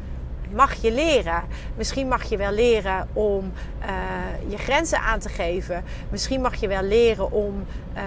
mag 0.54 0.74
je 0.74 0.92
leren. 0.92 1.42
Misschien 1.76 2.08
mag 2.08 2.22
je 2.22 2.36
wel 2.36 2.52
leren 2.52 3.08
om 3.12 3.52
uh, 3.82 4.50
je 4.50 4.58
grenzen 4.58 5.00
aan 5.00 5.18
te 5.18 5.28
geven. 5.28 5.84
Misschien 6.10 6.40
mag 6.40 6.54
je 6.54 6.68
wel 6.68 6.82
leren 6.82 7.32
om 7.32 7.66
uh, 7.96 8.02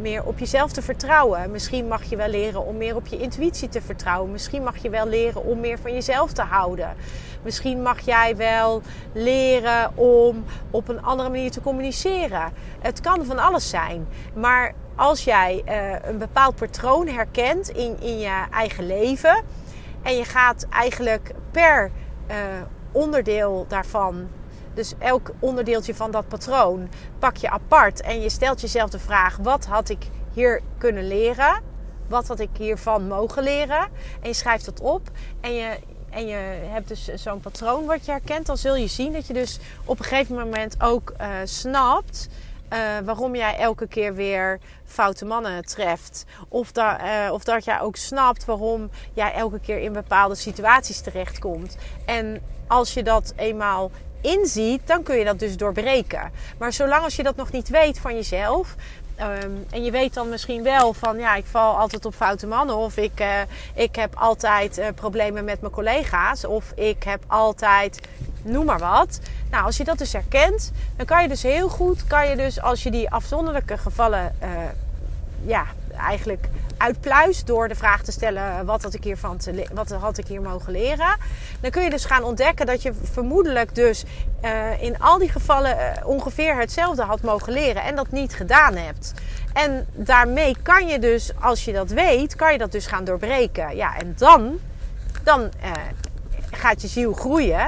meer 0.00 0.24
op 0.24 0.38
jezelf 0.38 0.72
te 0.72 0.82
vertrouwen. 0.82 1.50
Misschien 1.50 1.88
mag 1.88 2.04
je 2.04 2.16
wel 2.16 2.28
leren 2.28 2.66
om 2.66 2.76
meer 2.76 2.96
op 2.96 3.06
je 3.06 3.18
intuïtie 3.18 3.68
te 3.68 3.82
vertrouwen. 3.82 4.32
Misschien 4.32 4.62
mag 4.62 4.76
je 4.76 4.90
wel 4.90 5.06
leren 5.06 5.44
om 5.44 5.60
meer 5.60 5.78
van 5.78 5.92
jezelf 5.92 6.32
te 6.32 6.42
houden. 6.42 6.94
Misschien 7.42 7.82
mag 7.82 8.00
jij 8.00 8.36
wel 8.36 8.82
leren 9.12 9.96
om 9.96 10.44
op 10.70 10.88
een 10.88 11.02
andere 11.02 11.28
manier 11.28 11.50
te 11.50 11.60
communiceren. 11.60 12.52
Het 12.80 13.00
kan 13.00 13.24
van 13.24 13.38
alles 13.38 13.68
zijn. 13.68 14.06
Maar 14.34 14.74
als 14.96 15.24
jij 15.24 15.62
uh, 15.68 16.08
een 16.10 16.18
bepaald 16.18 16.54
patroon 16.54 17.08
herkent 17.08 17.68
in, 17.68 17.96
in 18.00 18.18
je 18.18 18.44
eigen 18.50 18.86
leven 18.86 19.44
en 20.08 20.16
je 20.16 20.24
gaat 20.24 20.66
eigenlijk 20.70 21.34
per 21.50 21.90
uh, 22.30 22.34
onderdeel 22.92 23.64
daarvan, 23.68 24.28
dus 24.74 24.94
elk 24.98 25.30
onderdeeltje 25.38 25.94
van 25.94 26.10
dat 26.10 26.28
patroon, 26.28 26.88
pak 27.18 27.36
je 27.36 27.50
apart 27.50 28.00
en 28.00 28.20
je 28.20 28.30
stelt 28.30 28.60
jezelf 28.60 28.90
de 28.90 28.98
vraag: 28.98 29.36
wat 29.36 29.66
had 29.66 29.88
ik 29.88 30.06
hier 30.32 30.60
kunnen 30.78 31.08
leren? 31.08 31.62
Wat 32.06 32.28
had 32.28 32.40
ik 32.40 32.48
hiervan 32.58 33.06
mogen 33.06 33.42
leren? 33.42 33.88
En 34.20 34.28
je 34.28 34.34
schrijft 34.34 34.66
het 34.66 34.80
op 34.80 35.10
en 35.40 35.54
je, 35.54 35.78
en 36.10 36.26
je 36.26 36.36
hebt 36.68 36.88
dus 36.88 37.04
zo'n 37.14 37.40
patroon 37.40 37.86
wat 37.86 38.04
je 38.04 38.10
herkent, 38.10 38.46
dan 38.46 38.56
zul 38.56 38.76
je 38.76 38.86
zien 38.86 39.12
dat 39.12 39.26
je 39.26 39.32
dus 39.32 39.58
op 39.84 39.98
een 39.98 40.04
gegeven 40.04 40.36
moment 40.36 40.82
ook 40.82 41.12
uh, 41.20 41.28
snapt 41.44 42.28
uh, 42.72 42.78
waarom 43.04 43.34
jij 43.36 43.56
elke 43.56 43.86
keer 43.86 44.14
weer 44.14 44.58
foute 44.84 45.24
mannen 45.24 45.64
treft. 45.64 46.24
Of, 46.48 46.72
da, 46.72 47.26
uh, 47.26 47.32
of 47.32 47.44
dat 47.44 47.64
jij 47.64 47.80
ook 47.80 47.96
snapt 47.96 48.44
waarom 48.44 48.90
jij 49.12 49.32
elke 49.32 49.60
keer 49.60 49.78
in 49.78 49.92
bepaalde 49.92 50.34
situaties 50.34 51.00
terechtkomt. 51.00 51.76
En 52.06 52.40
als 52.66 52.94
je 52.94 53.02
dat 53.02 53.32
eenmaal 53.36 53.90
inziet, 54.20 54.86
dan 54.86 55.02
kun 55.02 55.16
je 55.16 55.24
dat 55.24 55.38
dus 55.38 55.56
doorbreken. 55.56 56.32
Maar 56.58 56.72
zolang 56.72 57.04
als 57.04 57.16
je 57.16 57.22
dat 57.22 57.36
nog 57.36 57.52
niet 57.52 57.68
weet 57.68 57.98
van 57.98 58.14
jezelf, 58.14 58.74
Um, 59.20 59.66
en 59.70 59.84
je 59.84 59.90
weet 59.90 60.14
dan 60.14 60.28
misschien 60.28 60.62
wel 60.62 60.92
van 60.92 61.18
ja, 61.18 61.34
ik 61.34 61.46
val 61.46 61.78
altijd 61.78 62.04
op 62.04 62.14
foute 62.14 62.46
mannen. 62.46 62.76
Of 62.76 62.96
ik, 62.96 63.20
uh, 63.20 63.40
ik 63.74 63.96
heb 63.96 64.14
altijd 64.16 64.82
problemen 64.94 65.44
met 65.44 65.60
mijn 65.60 65.72
collega's. 65.72 66.44
Of 66.44 66.72
ik 66.74 67.02
heb 67.02 67.22
altijd 67.26 68.00
noem 68.42 68.64
maar 68.64 68.78
wat. 68.78 69.20
Nou, 69.50 69.64
als 69.64 69.76
je 69.76 69.84
dat 69.84 69.98
dus 69.98 70.12
herkent, 70.12 70.72
dan 70.96 71.06
kan 71.06 71.22
je 71.22 71.28
dus 71.28 71.42
heel 71.42 71.68
goed, 71.68 72.06
kan 72.06 72.28
je 72.28 72.36
dus 72.36 72.60
als 72.60 72.82
je 72.82 72.90
die 72.90 73.10
afzonderlijke 73.10 73.78
gevallen, 73.78 74.34
uh, 74.42 74.48
ja, 75.44 75.66
eigenlijk 75.96 76.48
uitpluist 76.76 77.46
door 77.46 77.68
de 77.68 77.74
vraag 77.74 78.02
te 78.02 78.12
stellen: 78.12 78.66
wat 78.66 78.82
had 78.82 78.94
ik 78.94 79.02
te 79.38 79.66
wat 79.72 79.90
had 79.90 80.18
ik 80.18 80.26
hier 80.26 80.42
mogen 80.42 80.72
leren? 80.72 81.16
Dan 81.60 81.70
kun 81.70 81.82
je 81.82 81.90
dus 81.90 82.04
gaan 82.04 82.22
ontdekken 82.22 82.66
dat 82.66 82.82
je 82.82 82.92
vermoedelijk 83.02 83.74
dus 83.74 84.04
uh, 84.44 84.82
in 84.82 84.98
al 84.98 85.18
die 85.18 85.28
gevallen 85.28 85.76
ongeveer 86.04 86.56
hetzelfde 86.56 87.02
had 87.02 87.20
mogen 87.20 87.52
leren 87.52 87.82
en 87.82 87.96
dat 87.96 88.10
niet 88.10 88.34
gedaan 88.34 88.76
hebt. 88.76 89.14
En 89.52 89.86
daarmee 89.92 90.56
kan 90.62 90.86
je 90.86 90.98
dus, 90.98 91.32
als 91.40 91.64
je 91.64 91.72
dat 91.72 91.90
weet, 91.90 92.36
kan 92.36 92.52
je 92.52 92.58
dat 92.58 92.72
dus 92.72 92.86
gaan 92.86 93.04
doorbreken. 93.04 93.76
Ja, 93.76 93.96
en 93.96 94.14
dan, 94.16 94.58
dan 95.22 95.50
gaat 96.50 96.82
je 96.82 96.88
ziel 96.88 97.12
groeien. 97.12 97.66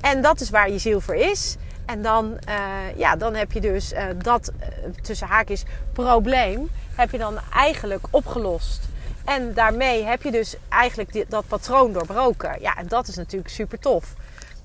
En 0.00 0.22
dat 0.22 0.40
is 0.40 0.50
waar 0.50 0.70
je 0.70 0.78
ziel 0.78 1.00
voor 1.00 1.14
is. 1.14 1.56
En 1.88 2.02
dan, 2.02 2.38
uh, 2.48 2.54
ja, 2.96 3.16
dan 3.16 3.34
heb 3.34 3.52
je 3.52 3.60
dus 3.60 3.92
uh, 3.92 4.04
dat 4.16 4.52
uh, 4.60 4.66
tussen 5.02 5.26
haakjes 5.26 5.62
probleem 5.92 6.70
heb 6.94 7.10
je 7.10 7.18
dan 7.18 7.38
eigenlijk 7.54 8.06
opgelost. 8.10 8.80
En 9.24 9.54
daarmee 9.54 10.04
heb 10.04 10.22
je 10.22 10.30
dus 10.30 10.56
eigenlijk 10.68 11.30
dat 11.30 11.46
patroon 11.46 11.92
doorbroken. 11.92 12.60
Ja, 12.60 12.76
en 12.76 12.88
dat 12.88 13.08
is 13.08 13.16
natuurlijk 13.16 13.50
super 13.50 13.78
tof. 13.78 14.14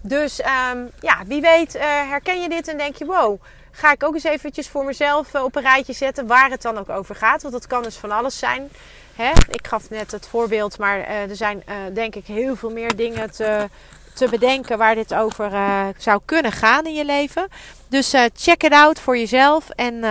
Dus 0.01 0.39
um, 0.39 0.89
ja, 0.99 1.25
wie 1.25 1.41
weet 1.41 1.73
herken 2.09 2.41
je 2.41 2.49
dit 2.49 2.67
en 2.67 2.77
denk 2.77 2.95
je 2.95 3.05
wow, 3.05 3.41
ga 3.71 3.91
ik 3.91 4.03
ook 4.03 4.13
eens 4.13 4.23
eventjes 4.23 4.69
voor 4.69 4.85
mezelf 4.85 5.35
op 5.35 5.55
een 5.55 5.61
rijtje 5.61 5.93
zetten 5.93 6.27
waar 6.27 6.49
het 6.49 6.61
dan 6.61 6.77
ook 6.77 6.89
over 6.89 7.15
gaat. 7.15 7.41
Want 7.41 7.53
dat 7.53 7.67
kan 7.67 7.83
dus 7.83 7.95
van 7.95 8.11
alles 8.11 8.39
zijn. 8.39 8.69
Hè? 9.15 9.31
Ik 9.49 9.67
gaf 9.67 9.89
net 9.89 10.11
het 10.11 10.27
voorbeeld, 10.27 10.77
maar 10.77 10.99
eh, 10.99 11.29
er 11.29 11.35
zijn 11.35 11.63
denk 11.93 12.15
ik 12.15 12.25
heel 12.25 12.55
veel 12.55 12.71
meer 12.71 12.95
dingen 12.95 13.31
te, 13.31 13.69
te 14.15 14.27
bedenken 14.29 14.77
waar 14.77 14.95
dit 14.95 15.13
over 15.13 15.51
uh, 15.51 15.87
zou 15.97 16.21
kunnen 16.25 16.51
gaan 16.51 16.85
in 16.85 16.93
je 16.93 17.05
leven. 17.05 17.47
Dus 17.89 18.13
check 18.33 18.63
it 18.63 18.73
out 18.73 18.99
voor 18.99 19.17
jezelf 19.17 19.69
en 19.69 20.03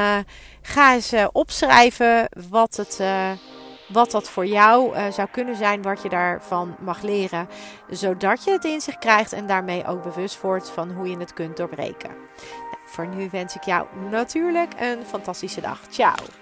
ga 0.62 0.94
eens 0.94 1.12
opschrijven 1.32 2.28
wat, 2.48 2.76
het, 2.76 3.00
wat 3.88 4.10
dat 4.10 4.30
voor 4.30 4.46
jou 4.46 4.94
zou 5.12 5.28
kunnen 5.30 5.56
zijn, 5.56 5.82
wat 5.82 6.02
je 6.02 6.08
daarvan 6.08 6.76
mag 6.80 7.02
leren. 7.02 7.48
Zodat 7.90 8.44
je 8.44 8.50
het 8.50 8.64
inzicht 8.64 8.98
krijgt 8.98 9.32
en 9.32 9.46
daarmee 9.46 9.86
ook 9.86 10.02
bewust 10.02 10.40
wordt 10.40 10.70
van 10.70 10.90
hoe 10.90 11.08
je 11.08 11.18
het 11.18 11.32
kunt 11.32 11.56
doorbreken. 11.56 12.10
Nou, 12.10 12.82
voor 12.86 13.06
nu 13.06 13.28
wens 13.30 13.56
ik 13.56 13.64
jou 13.64 13.86
natuurlijk 14.10 14.72
een 14.80 15.04
fantastische 15.06 15.60
dag. 15.60 15.78
Ciao! 15.90 16.41